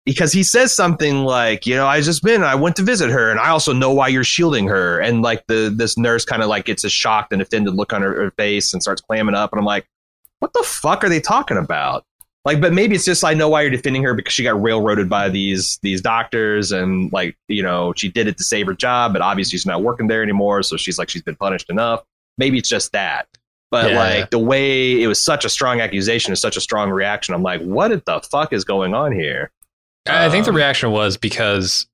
[0.06, 3.30] because he says something like, you know, I just been, I went to visit her,
[3.30, 4.98] and I also know why you're shielding her.
[4.98, 8.02] And like the this nurse kind of like gets a shocked and offended look on
[8.02, 9.86] her, her face and starts clamming up, and I'm like,
[10.38, 12.04] what the fuck are they talking about?
[12.46, 15.10] Like, but maybe it's just I know why you're defending her because she got railroaded
[15.10, 19.12] by these these doctors, and like you know she did it to save her job,
[19.12, 22.02] but obviously she's not working there anymore, so she's like she's been punished enough.
[22.38, 23.28] Maybe it's just that.
[23.70, 23.98] But Yeah.
[23.98, 27.42] like the way it was such a strong accusation and such a strong reaction, I'm
[27.42, 29.52] like, what the fuck is going on here?
[30.08, 31.86] I think the Um, reaction was because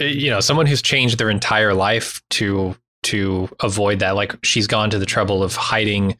[0.00, 4.16] uh, you know someone who's changed their entire life to to avoid that.
[4.16, 6.18] Like she's gone to the trouble of hiding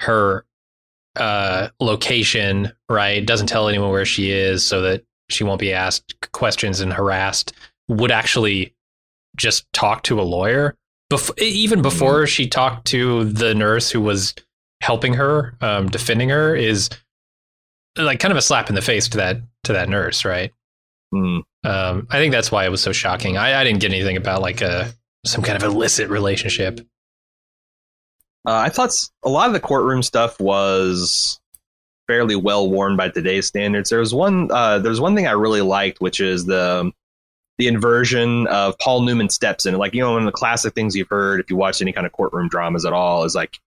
[0.00, 0.44] her
[1.16, 3.24] uh, location, right?
[3.26, 7.52] Doesn't tell anyone where she is so that she won't be asked questions and harassed.
[7.88, 8.74] Would actually
[9.36, 10.76] just talk to a lawyer.
[11.10, 14.34] Bef- even before she talked to the nurse who was
[14.82, 16.90] helping her, um, defending her, is
[17.96, 20.52] like kind of a slap in the face to that to that nurse, right?
[21.12, 21.38] Hmm.
[21.64, 23.36] Um, I think that's why it was so shocking.
[23.36, 24.92] I, I didn't get anything about like a
[25.24, 26.80] some kind of illicit relationship.
[28.46, 28.90] Uh, I thought
[29.24, 31.40] a lot of the courtroom stuff was
[32.06, 33.90] fairly well worn by today's standards.
[33.90, 34.50] There was one.
[34.50, 36.90] Uh, there's one thing I really liked, which is the
[37.58, 39.76] the inversion of Paul Newman steps in.
[39.76, 42.06] Like you know, one of the classic things you've heard if you watch any kind
[42.06, 43.58] of courtroom dramas at all is like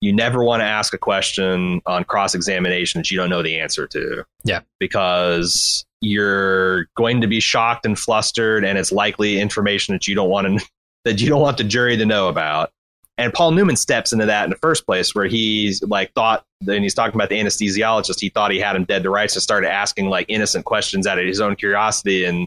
[0.00, 3.58] you never want to ask a question on cross examination that you don't know the
[3.58, 4.24] answer to.
[4.44, 4.60] Yeah.
[4.78, 10.30] because you're going to be shocked and flustered, and it's likely information that you don't
[10.30, 10.66] want to
[11.04, 12.70] that you don't want the jury to know about.
[13.16, 16.84] And Paul Newman steps into that in the first place, where he's like thought, and
[16.84, 18.20] he's talking about the anesthesiologist.
[18.20, 21.18] He thought he had him dead to rights, and started asking like innocent questions out
[21.18, 22.24] of his own curiosity.
[22.24, 22.46] And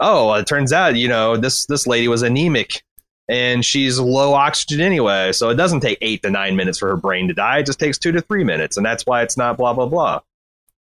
[0.00, 2.82] oh, it turns out, you know, this this lady was anemic,
[3.28, 6.96] and she's low oxygen anyway, so it doesn't take eight to nine minutes for her
[6.96, 7.58] brain to die.
[7.58, 10.20] It just takes two to three minutes, and that's why it's not blah blah blah.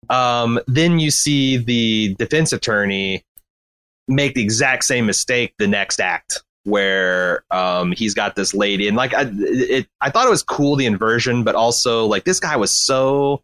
[0.09, 3.23] Um, then you see the defense attorney
[4.07, 8.97] make the exact same mistake the next act where um, he's got this lady and
[8.97, 12.55] like I, it, I thought it was cool the inversion but also like this guy
[12.55, 13.43] was so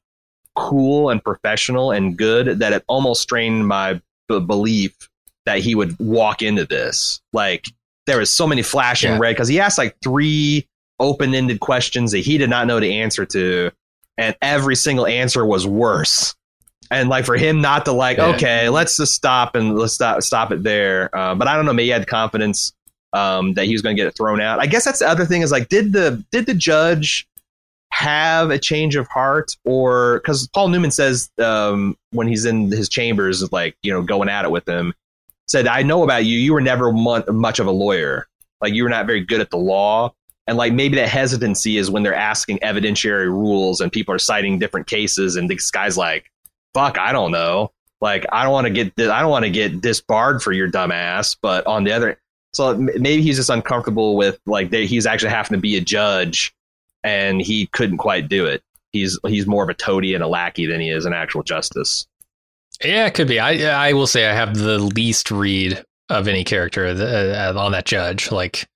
[0.56, 5.10] cool and professional and good that it almost strained my b- belief
[5.46, 7.68] that he would walk into this like
[8.08, 9.20] there was so many flashing Yeah.
[9.20, 10.68] red because he asked like three
[11.00, 13.72] open-ended questions that he did not know the answer to
[14.18, 16.36] and every single answer was worse
[16.92, 18.28] and like for him not to like Yeah.
[18.36, 21.74] okay let's just stop and let's stop stop it there uh, but i don't know
[21.74, 22.74] maybe he had confidence
[23.14, 25.26] um, that he was going to get it thrown out i guess that's the other
[25.26, 27.28] thing is like did the did the judge
[27.92, 32.88] have a change of heart or because paul newman says um, when he's in his
[32.88, 34.94] chambers like you know going at it with him
[35.52, 36.40] said i know about you.
[36.40, 38.28] You were never much of a lawyer.
[38.62, 40.14] Like you were not very good at the law.
[40.48, 44.60] And like maybe that hesitancy is when they're asking evidentiary rules and people are citing
[44.60, 46.32] different cases and this guy's like
[46.74, 47.72] fuck i don't know.
[48.00, 50.92] Like i don't want to get i don't want to get disbarred for your dumb
[50.92, 51.36] ass.
[51.36, 52.18] But on the other
[52.54, 56.54] so maybe he's just uncomfortable with like that he's actually having to be a judge
[57.04, 58.64] and he couldn't quite do it.
[58.94, 62.08] He's he's more of a toady and a lackey than he is an actual justice
[62.84, 63.40] Yeah, it could be.
[63.40, 67.86] I I will say I have the least read of any character uh, on that
[67.86, 68.32] judge.
[68.32, 68.68] Like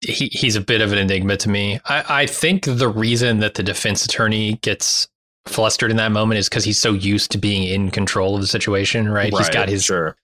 [0.00, 1.80] he he's a bit of an enigma to me.
[1.84, 5.08] I I think the reason that the defense attorney gets
[5.46, 8.46] flustered in that moment is because he's so used to being in control of the
[8.46, 9.08] situation.
[9.08, 9.32] Right?
[9.36, 10.16] He's got his sure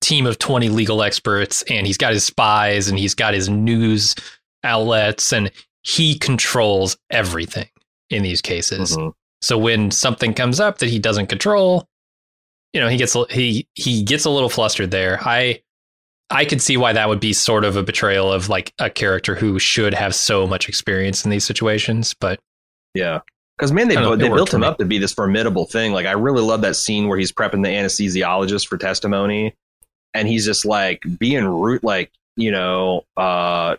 [0.00, 4.16] team of 20 legal experts and he's got his spies and he's got his news
[4.64, 5.48] outlets and
[5.84, 7.68] he controls everything
[8.10, 8.96] in these cases.
[8.96, 9.12] Mhm.
[9.42, 11.86] So when something comes up that he doesn't control,
[12.72, 15.18] you know, he gets he he gets a little flustered there.
[15.22, 15.62] I
[16.30, 19.34] I could see why that would be sort of a betrayal of like a character
[19.34, 22.40] who should have so much experience in these situations, but
[22.94, 23.20] Yeah.
[23.58, 25.92] Because man, they, know, they built him up to be this formidable thing.
[25.92, 29.54] Like I really love that scene where he's prepping the anesthesiologist for testimony,
[30.14, 31.84] and he's just like being rude.
[31.84, 33.76] Like you know, uh,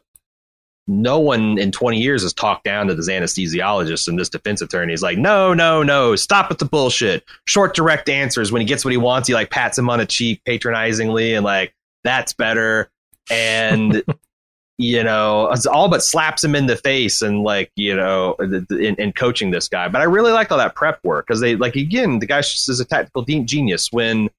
[0.88, 4.94] no one in twenty years has talked down to this anesthesiologist and this defense attorney.
[4.94, 7.24] is like, no, no, no, stop with the bullshit.
[7.46, 8.52] Short, direct answers.
[8.52, 11.44] When he gets what he wants, he like pats him on the cheek patronizingly and
[11.44, 11.74] like
[12.04, 12.90] that's better.
[13.32, 14.04] And
[14.78, 18.96] you know, it's all but slaps him in the face and like, you know, in,
[18.96, 19.88] in coaching this guy.
[19.88, 22.68] But I really liked all that prep work because they like again, the guy just
[22.70, 23.92] is a tactical de- genius.
[23.92, 24.30] When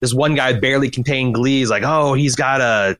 [0.00, 2.96] this one guy barely contained glee, he's like, oh, he's got a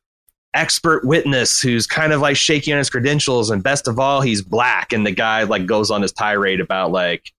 [0.55, 4.41] expert witness who's kind of like shaky on his credentials, and best of all, he's
[4.43, 4.93] black.
[4.93, 7.31] And the guy like goes on his tirade about like.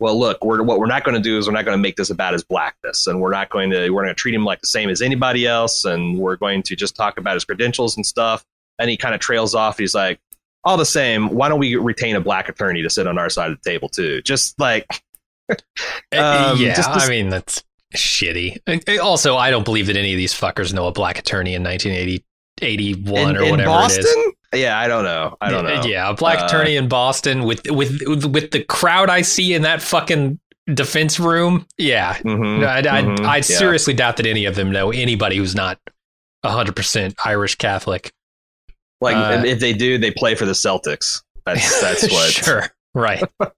[0.00, 1.96] Well, look, we're, what we're not going to do is we're not going to make
[1.96, 4.60] this about his blackness, and we're not going to we're going to treat him like
[4.60, 8.06] the same as anybody else, and we're going to just talk about his credentials and
[8.06, 8.44] stuff
[8.78, 9.76] and he kind of trails off.
[9.76, 10.20] He's like,
[10.64, 13.50] all the same, why don't we retain a black attorney to sit on our side
[13.50, 14.22] of the table too?
[14.22, 14.86] Just like,
[15.50, 15.54] eh,
[16.12, 17.64] eh, Um, yeah, just- just- I mean that's
[17.96, 18.58] shitty.
[18.68, 21.54] And and also, I don't believe that any of these fuckers know a black attorney
[21.54, 22.24] in 1980,
[22.62, 24.04] 81 in, or in whatever Boston?
[24.06, 24.60] it is.
[24.62, 25.36] Yeah, I don't know.
[25.40, 25.82] I don't know.
[25.84, 29.62] Yeah, a black Uh, attorney in Boston with, with with the crowd I see in
[29.62, 30.38] that fucking
[30.72, 31.66] defense room.
[31.76, 33.40] Yeah, Mhm, I, I, mhm, I yeah.
[33.42, 35.78] seriously doubt that any of them know anybody who's not
[36.44, 38.10] hundred percent Irish Catholic.
[39.02, 41.22] Like, uh, if they do, they play for the Celtics.
[41.44, 42.32] That's that's what.
[42.32, 43.22] sure, right.
[43.40, 43.48] uh,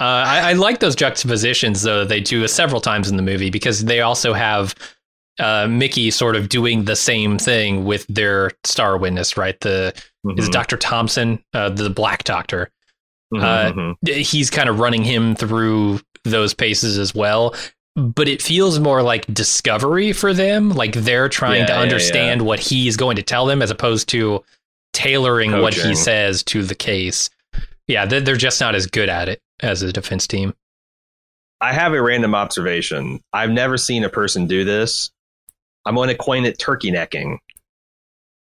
[0.00, 4.00] I, I like those juxtapositions though they do several times in the movie because they
[4.00, 4.74] also have
[5.38, 9.58] uh, Mickey sort of doing the same thing with their star witness, right?
[9.60, 9.92] The
[10.36, 12.70] is Mhm, Doctor Thompson, uh, the Black Doctor.
[13.34, 14.16] mhm, uh, mhm.
[14.24, 17.54] he's kind of running him through those paces as well.
[17.96, 20.70] But it feels more like discovery for them.
[20.70, 24.08] Like they're trying Yeah, to yeah, understand what he's going to tell them as opposed
[24.10, 24.44] to
[24.92, 27.30] tailoring what he says to the case.
[27.88, 30.54] Yeah, they're, they're just not as good at it as a defense team.
[31.60, 33.20] I have a random observation.
[33.32, 35.10] I've never seen a person do this.
[35.86, 37.38] I'm going to coin it turkey necking.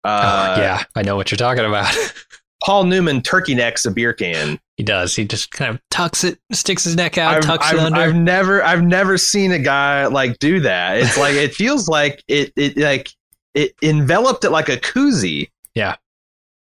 [0.05, 1.95] Uh, oh, yeah, I know what you're talking about.
[2.65, 4.59] Paul Newman turkey necks a beer can.
[4.77, 5.17] he does.
[5.17, 8.01] He just kind of tucks it, sticks his neck out, I've, tucks I've, it under.
[8.01, 10.99] I've never I've never seen a guy like do that.
[10.99, 13.11] It's like it feels like it it like
[13.55, 15.51] it enveloped it like a koozie.
[15.75, 15.97] Yeah.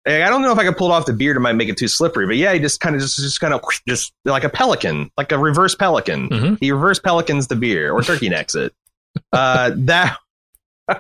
[0.07, 1.37] Like, I don't know if I could pull it off the beard.
[1.37, 2.27] It might make it too slippery.
[2.27, 5.33] But yeah, he just kind of just just kind of just like a pelican, like
[5.33, 6.29] a reverse pelican.
[6.29, 6.59] Mhm.
[6.61, 8.73] He reverse pelicans the beer or turkey necks it.
[9.31, 10.17] Uh, that.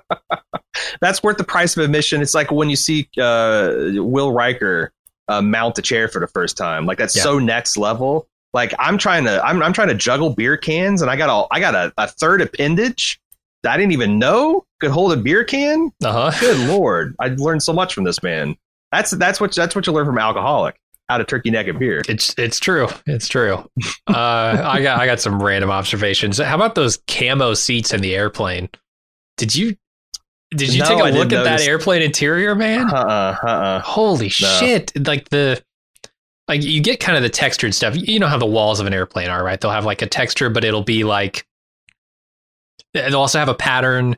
[1.01, 2.23] That's worth the price of admission.
[2.23, 4.93] It's like when you see uh, Will Riker
[5.29, 6.87] uh, mount a chair for the first time.
[6.87, 7.23] Like that's Yeah.
[7.23, 8.29] so next level.
[8.53, 11.49] Like I'm trying to I'm I'm trying to juggle beer cans and I got all
[11.51, 13.21] I got a, a third appendage
[13.63, 15.91] that I didn't even know could hold a beer can.
[16.05, 16.41] Uh huh.
[16.41, 17.15] Good lord.
[17.19, 18.57] I learned so much from this man.
[18.91, 20.79] That's that's what that's what you learn from an alcoholic.
[21.09, 22.03] out of turkey neck and beer.
[22.09, 22.89] It's it's true.
[23.07, 23.55] It's true.
[24.07, 24.13] Uh,
[24.65, 26.39] I got I got some random observations.
[26.39, 28.69] How about those camo seats in the airplane?
[29.39, 29.77] Did you
[30.55, 32.91] did you No, take a I look at that airplane interior, man?
[32.91, 33.81] Uh uh uh uh.
[33.81, 34.93] Holy shit!
[35.07, 35.63] Like the
[36.49, 37.95] like you get kind of the textured stuff.
[37.97, 39.61] You know how the walls of an airplane are, right?
[39.61, 41.47] They'll have like a texture, but it'll be like
[42.95, 44.17] they'll also have a pattern,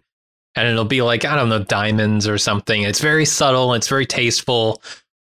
[0.57, 2.83] and it'll be like I don't know diamonds or something.
[2.83, 3.75] It's very subtle.
[3.75, 4.83] It's very tasteful.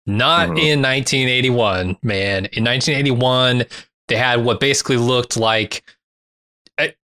[0.09, 0.59] Not Mhm.
[0.59, 2.46] in 1981, man.
[2.52, 3.64] In 1981,
[4.09, 5.82] they had what basically looked like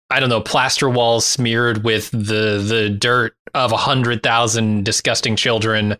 [0.09, 5.35] I, don't know plaster walls smeared with the the dirt of a hundred thousand disgusting
[5.35, 5.97] children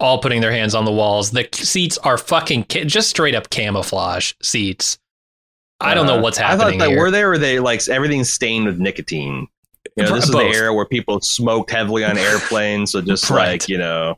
[0.00, 1.30] all putting their hands on the walls.
[1.30, 4.98] The seats are fucking ca- just straight up camouflage seats.
[5.80, 6.60] I don't know uh, what's happening.
[6.60, 6.98] I thought that here.
[6.98, 9.48] were they or they like everything's stained with nicotine.
[9.96, 13.48] You know, this is the era where people smoked heavily on airplanes, so just Right.
[13.48, 14.16] like you know,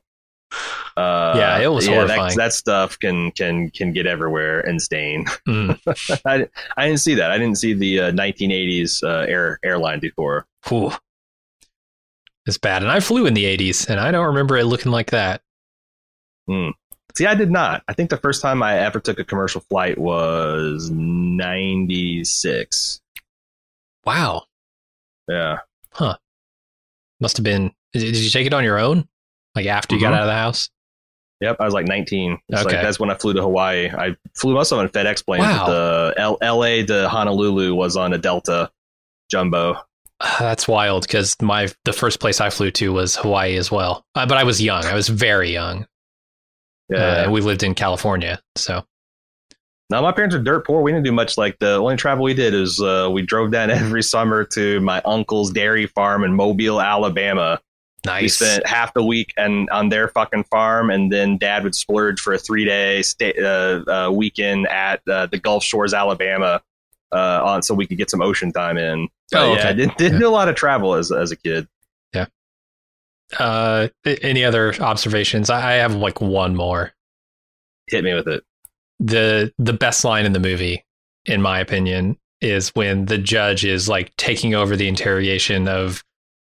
[0.97, 2.37] uh, Yeah, it was that, horrifying.
[2.37, 5.25] that stuff can can can get everywhere and stain.
[5.49, 5.79] Mm.
[6.25, 7.31] I, I didn't see that.
[7.31, 10.47] I didn't see the uh, 1980s uh, air airline before.
[10.69, 10.93] Whew.
[12.47, 12.83] It's bad.
[12.83, 15.41] And I flew in the 80s, and I don't remember it looking like that.
[17.17, 17.83] See, I did not.
[17.89, 23.01] I think the first time I ever took a commercial flight was 96.
[24.05, 24.45] Wow.
[25.29, 25.59] Yeah.
[25.91, 26.17] Huh.
[27.21, 27.73] Must have been.
[27.93, 29.09] Did you take it on your own?
[29.55, 30.17] Like after you got Mhm.
[30.17, 30.71] out of the house?
[31.41, 32.39] Yep, I was like 19.
[32.49, 32.77] It's Okay.
[32.77, 33.91] like, that's when I flew to Hawaii.
[33.91, 35.41] I flew myself on FedEx plane.
[35.41, 35.67] Wow.
[35.67, 38.71] The L- LA to Honolulu was on a Delta
[39.31, 39.77] Jumbo.
[40.21, 44.05] Ah, That's wild because my the first place I flew to was Hawaii as well.
[44.15, 44.85] Uh, but I was young.
[44.85, 45.87] I was very young.
[46.89, 47.25] Yeah.
[47.27, 48.85] Uh, we lived in California, so
[49.91, 50.81] Now my parents are dirt poor.
[50.83, 51.37] We didn't do much.
[51.37, 55.03] Like the only travel we did is uh, we drove down every summer to my
[55.05, 57.61] uncle's dairy farm in Mobile, Alabama.
[58.07, 62.21] We spent half the week and on their fucking farm, and then Dad would splurge
[62.21, 66.61] for a three day stay, uh, uh, weekend at uh, the Gulf Shores, Alabama,
[67.13, 69.09] uh, on so we could get some ocean time in.
[69.35, 69.69] Oh, yeah, okay.
[69.69, 71.67] I didn't, didn't do a lot of travel as as a kid.
[72.15, 72.27] Yeah.
[73.39, 75.49] Uh, any other observations?
[75.49, 76.93] I I have like one more.
[77.89, 78.45] Hit me with it.
[79.01, 80.85] the the best line in the movie,
[81.27, 86.03] in my opinion, is when the judge is like taking over the interrogation of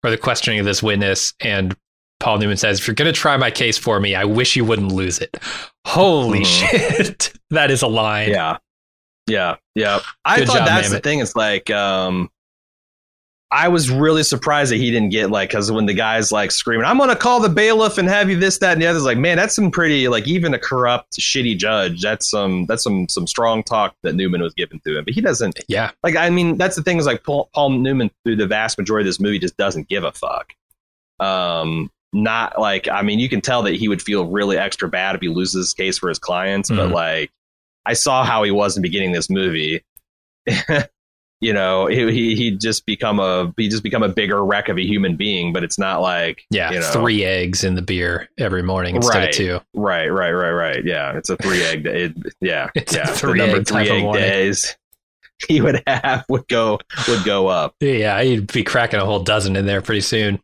[0.05, 1.77] or the questioning of this witness, and
[2.21, 4.65] Paul Newman says, "If you're going to try my case for me, I wish you
[4.65, 5.37] wouldn't lose it."
[5.87, 6.47] Holy Mhm.
[6.71, 8.31] shit, that is a line.
[8.31, 8.57] Yeah,
[9.27, 10.01] yeah, yeah.
[10.25, 11.21] I Good thought job, that's the thing.
[11.21, 12.31] It's like um,
[13.53, 16.87] I was really surprised that he didn't get like because when the guy's like screaming,
[16.87, 19.19] "I'm to call the bailiff and have you this, that, and the other," it's like,
[19.19, 22.01] man, that's some pretty like even a corrupt, shitty judge.
[22.01, 25.21] That's some that's some some strong talk that Newman was giving to him, but he
[25.21, 25.61] doesn't.
[25.69, 28.79] yeah, Like, I mean, that's the thing is like Paul, Paul Newman through the vast
[28.79, 30.55] majority of this movie just doesn't give a fuck.
[31.21, 35.15] Um, not like I mean, you can tell that he would feel really extra bad
[35.15, 36.93] if he loses his case for his clients, but Mhm.
[36.93, 37.31] like
[37.85, 39.83] I saw how he was in the beginning of this movie.
[41.43, 44.79] you know, he he he'd just become a he just become a bigger wreck of
[44.79, 46.71] a human being, but it's not like yeah.
[46.71, 49.29] you know, Three eggs in the beer every morning instead Right.
[49.31, 49.61] of two.
[49.75, 50.85] Right, right, right, right.
[50.85, 51.85] Yeah, it's a three egg.
[51.85, 53.07] It, yeah, It's a yeah.
[53.07, 54.77] three the number egg three egg days
[55.49, 56.79] he would have would go
[57.09, 57.75] would go up.
[57.81, 60.41] Yeah, you'd be cracking a whole dozen in there pretty soon.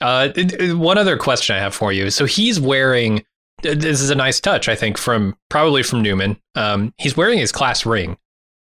[0.00, 0.28] Uh,
[0.74, 2.10] one other question I have for you.
[2.10, 3.24] So he's wearing.
[3.62, 6.36] This is a nice touch, I think, from probably from Newman.
[6.54, 8.18] Um, he's wearing his class ring,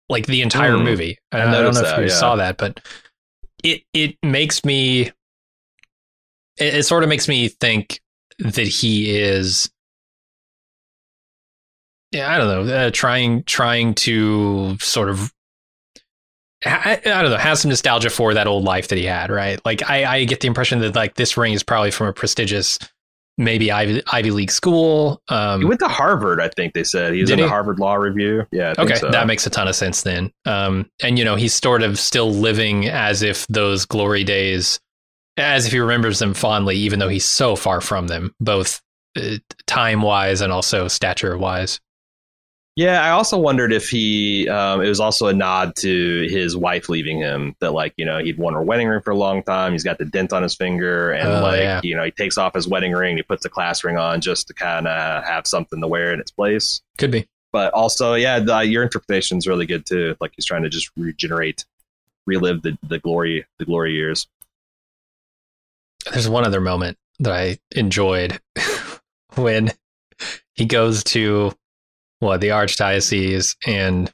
[0.09, 0.83] like the entire Hmm.
[0.83, 1.17] movie.
[1.31, 2.09] I, I I don't know noticed if you yeah.
[2.09, 2.79] saw that, but
[3.63, 5.11] it it makes me.
[6.57, 8.01] It, it sort of makes me think
[8.39, 9.69] that he is.
[12.11, 12.73] Yeah, I don't know.
[12.73, 15.31] Uh, trying trying to sort of
[16.65, 19.61] I, I don't know, has some nostalgia for that old life that he had, right?
[19.63, 22.79] Like I, I get the impression that like this ring is probably from a prestigious,
[23.39, 25.21] maybe Ivy, Ivy League school.
[25.29, 27.13] Um, He went to Harvard, I think they said.
[27.13, 27.43] He was in he?
[27.45, 28.45] the Harvard Law Review.
[28.51, 29.09] Yeah, okay, so.
[29.09, 30.31] that makes a ton of sense then.
[30.45, 34.79] Um, and you know he's sort of still living as if those glory days,
[35.37, 38.81] as if he remembers them fondly, even though he's so far from them, both
[39.17, 41.79] uh, time wise and also stature wise.
[42.79, 46.87] Yeah, I also wondered if he um, it was also a nod to his wife
[46.87, 47.53] leaving him.
[47.59, 49.73] That like you know he'd worn her wedding ring for a long time.
[49.73, 51.81] He's got the dent on his finger, and Oh, like yeah.
[51.83, 53.17] you know he takes off his wedding ring.
[53.17, 56.21] He puts the class ring on just to kind of have something to wear in
[56.21, 56.81] its place.
[56.97, 57.27] Could be.
[57.51, 60.15] But also, yeah, the, your interpretation is really good too.
[60.21, 61.65] Like he's trying to just regenerate,
[62.25, 64.25] relive the, the glory the glory years.
[66.13, 68.39] There's one other moment that I enjoyed
[69.35, 69.73] when
[70.53, 71.51] he goes to
[72.19, 74.11] what the archdiocese and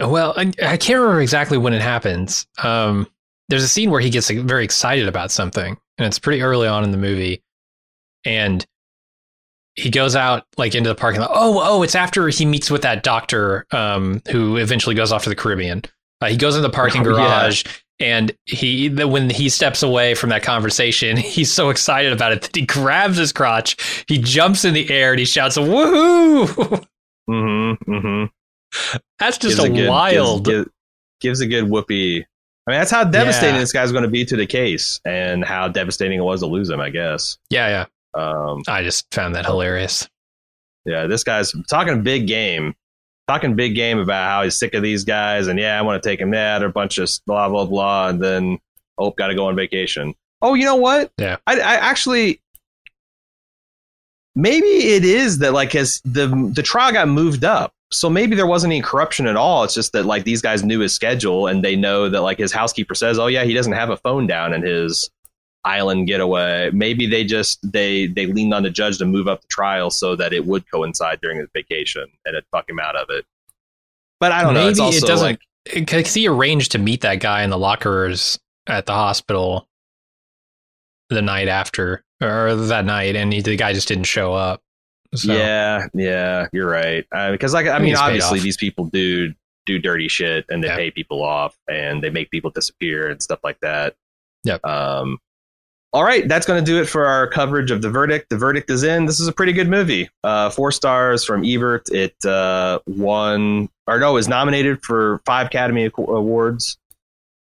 [0.00, 3.06] well I, I can't remember exactly when it happens um,
[3.48, 6.84] there's a scene where he gets very excited about something and it's pretty early on
[6.84, 7.42] in the movie
[8.24, 8.66] and
[9.74, 11.30] he goes out like into the parking lot.
[11.32, 15.30] Oh, oh, it's after he meets with that doctor um, who eventually goes off to
[15.30, 15.82] the Caribbean.
[16.20, 17.72] Uh, he goes in the parking Oh, yeah.
[18.00, 22.42] And he the, when he steps away from that conversation, he's so excited about it
[22.42, 26.84] that he grabs his crotch, he jumps in the air, and he shouts, "Woohoo!"
[27.28, 27.92] Mm-hmm.
[27.92, 28.24] Mm-hmm.
[29.18, 30.44] That's just Gives a good- wild.
[30.44, 30.70] Gives, gives,
[31.20, 32.24] gives a good whoopee.
[32.66, 33.60] I mean, that's how devastating Yeah.
[33.60, 36.70] this guy's going to be to the case, and how devastating it was to lose
[36.70, 36.80] him.
[36.80, 37.38] I guess.
[37.50, 38.20] yeah, yeah.
[38.20, 40.08] Um, I just found that hilarious.
[40.84, 42.74] yeah, this guy's talking big game,
[43.30, 46.08] talking big game about how he's sick of these guys, and yeah, I want to
[46.08, 48.58] take him out, or a bunch of blah blah blah, and then
[48.98, 50.14] oh, got to go on vacation.
[50.42, 51.12] Oh, you know what?
[51.18, 51.36] Yeah.
[51.46, 52.40] I, I actually
[54.34, 58.46] maybe it is that like as the the trial got moved up so maybe there
[58.46, 61.64] wasn't any corruption at all it's just that like these guys knew his schedule and
[61.64, 64.54] they know that like his housekeeper says oh yeah he doesn't have a phone down
[64.54, 65.10] in his
[65.64, 69.46] island getaway maybe they just they they leaned on the judge to move up the
[69.50, 73.08] trial so that it would coincide during his vacation and it fuck him out of
[73.10, 73.24] it
[74.20, 75.26] but i don't know Maybe it doesn't.
[75.26, 75.40] like
[75.74, 79.66] Because he arranged to meet that guy in the lockers at the hospital
[81.10, 84.62] the night after, or that night, and he, the guy just didn't show up.
[85.14, 87.04] So, Yeah, yeah, you're right.
[87.12, 89.34] Uh, because like I, think mean, obviously these people do
[89.66, 90.76] do dirty shit and they Yeah.
[90.76, 93.96] pay people off and they make people disappear and stuff like that.
[94.44, 94.64] Yep.
[94.64, 95.18] Um.
[95.92, 98.30] All right, that's going to do it for our coverage of the verdict.
[98.30, 99.06] The verdict is in.
[99.06, 100.08] This is a pretty good movie.
[100.22, 101.88] Uh, four stars from Ebert.
[101.90, 106.78] It uh, won, or no, is nominated for five Academy Awards.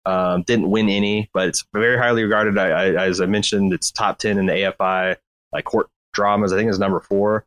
[0.05, 2.59] Um, didn't win any, but it's very highly regarded.
[2.59, 5.15] I, I, as I mentioned, it's top ten in the AFI
[5.51, 6.53] like court dramas.
[6.53, 7.45] I think it's number four.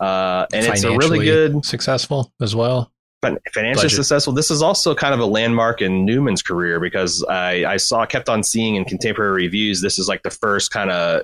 [0.00, 2.90] Uh, and it's a really good, successful as well.
[3.22, 3.96] Fin- financially Budget.
[3.96, 4.32] successful.
[4.32, 8.28] This is also kind of a landmark in Newman's career because I, I saw, kept
[8.28, 11.22] on seeing in contemporary reviews, this is like the first kind of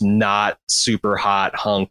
[0.00, 1.90] not super hot hunk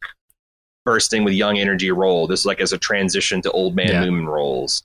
[0.85, 2.27] bursting with young energy role.
[2.27, 4.03] This is like as a transition to old man Yeah.
[4.05, 4.83] Newman roles.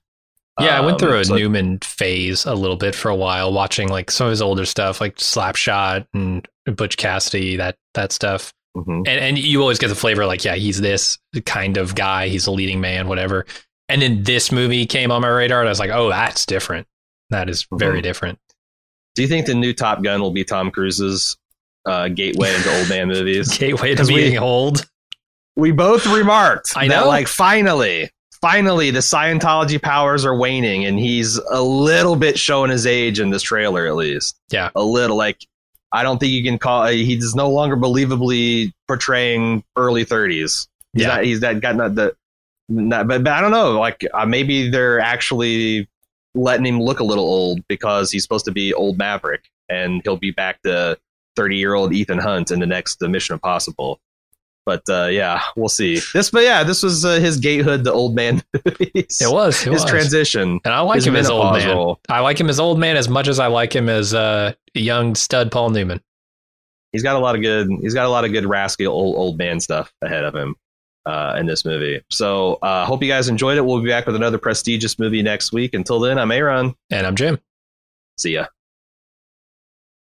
[0.58, 3.52] Yeah, I went Um, through a so- Newman phase a little bit for a while,
[3.52, 8.52] watching like some of his older stuff, like Slapshot and Butch Cassidy, that that stuff.
[8.76, 8.98] Mhm.
[9.08, 12.46] and and you always get the flavor like yeah he's this kind of guy he's
[12.46, 13.46] a leading man whatever
[13.88, 16.86] and then this movie came on my radar and i was like oh that's different
[17.30, 18.04] that is very Mhm.
[18.04, 18.38] different
[19.16, 21.36] Do you think the new Top Gun will be Tom Cruise's
[21.86, 23.56] uh, gateway into old man movies?
[23.58, 24.84] gateway to 'Cause we- being old
[25.56, 27.08] we both remarked I that know.
[27.08, 28.10] like finally
[28.42, 33.30] finally the scientology powers are waning and he's a little bit showing his age in
[33.30, 34.68] this trailer at least Yeah.
[34.74, 35.38] a little like
[35.92, 41.08] i don't think you can call he's no longer believably portraying early 30s he's Yeah.
[41.08, 42.14] not, he's that got not the
[42.68, 45.88] not, but, but i don't know like uh, maybe they're actually
[46.34, 50.16] letting him look a little old because he's supposed to be old maverick and he'll
[50.16, 50.98] be back to
[51.36, 54.00] 30 year old ethan hunt in the next uh, mission impossible
[54.64, 56.00] but uh, yeah, we'll see.
[56.12, 58.42] This, but yeah, this was uh, his gatehood, the old man.
[58.52, 59.84] it was it his was.
[59.84, 60.58] transition.
[60.64, 62.00] and i like him as old man role.
[62.08, 65.14] i like him as old man as much as i like him as uh young
[65.14, 66.00] stud paul newman
[66.96, 67.68] He's got a lot of good.
[67.82, 70.56] He's got a lot of good rascal old old man stuff ahead of him
[71.06, 72.02] uh, in this movie.
[72.10, 73.64] So uh, hope you guys enjoyed it.
[73.64, 75.72] We'll be back with another prestigious movie next week.
[75.74, 76.74] Until then, I'm Aaron.
[76.90, 77.38] and i'm jim
[78.18, 78.46] See ya.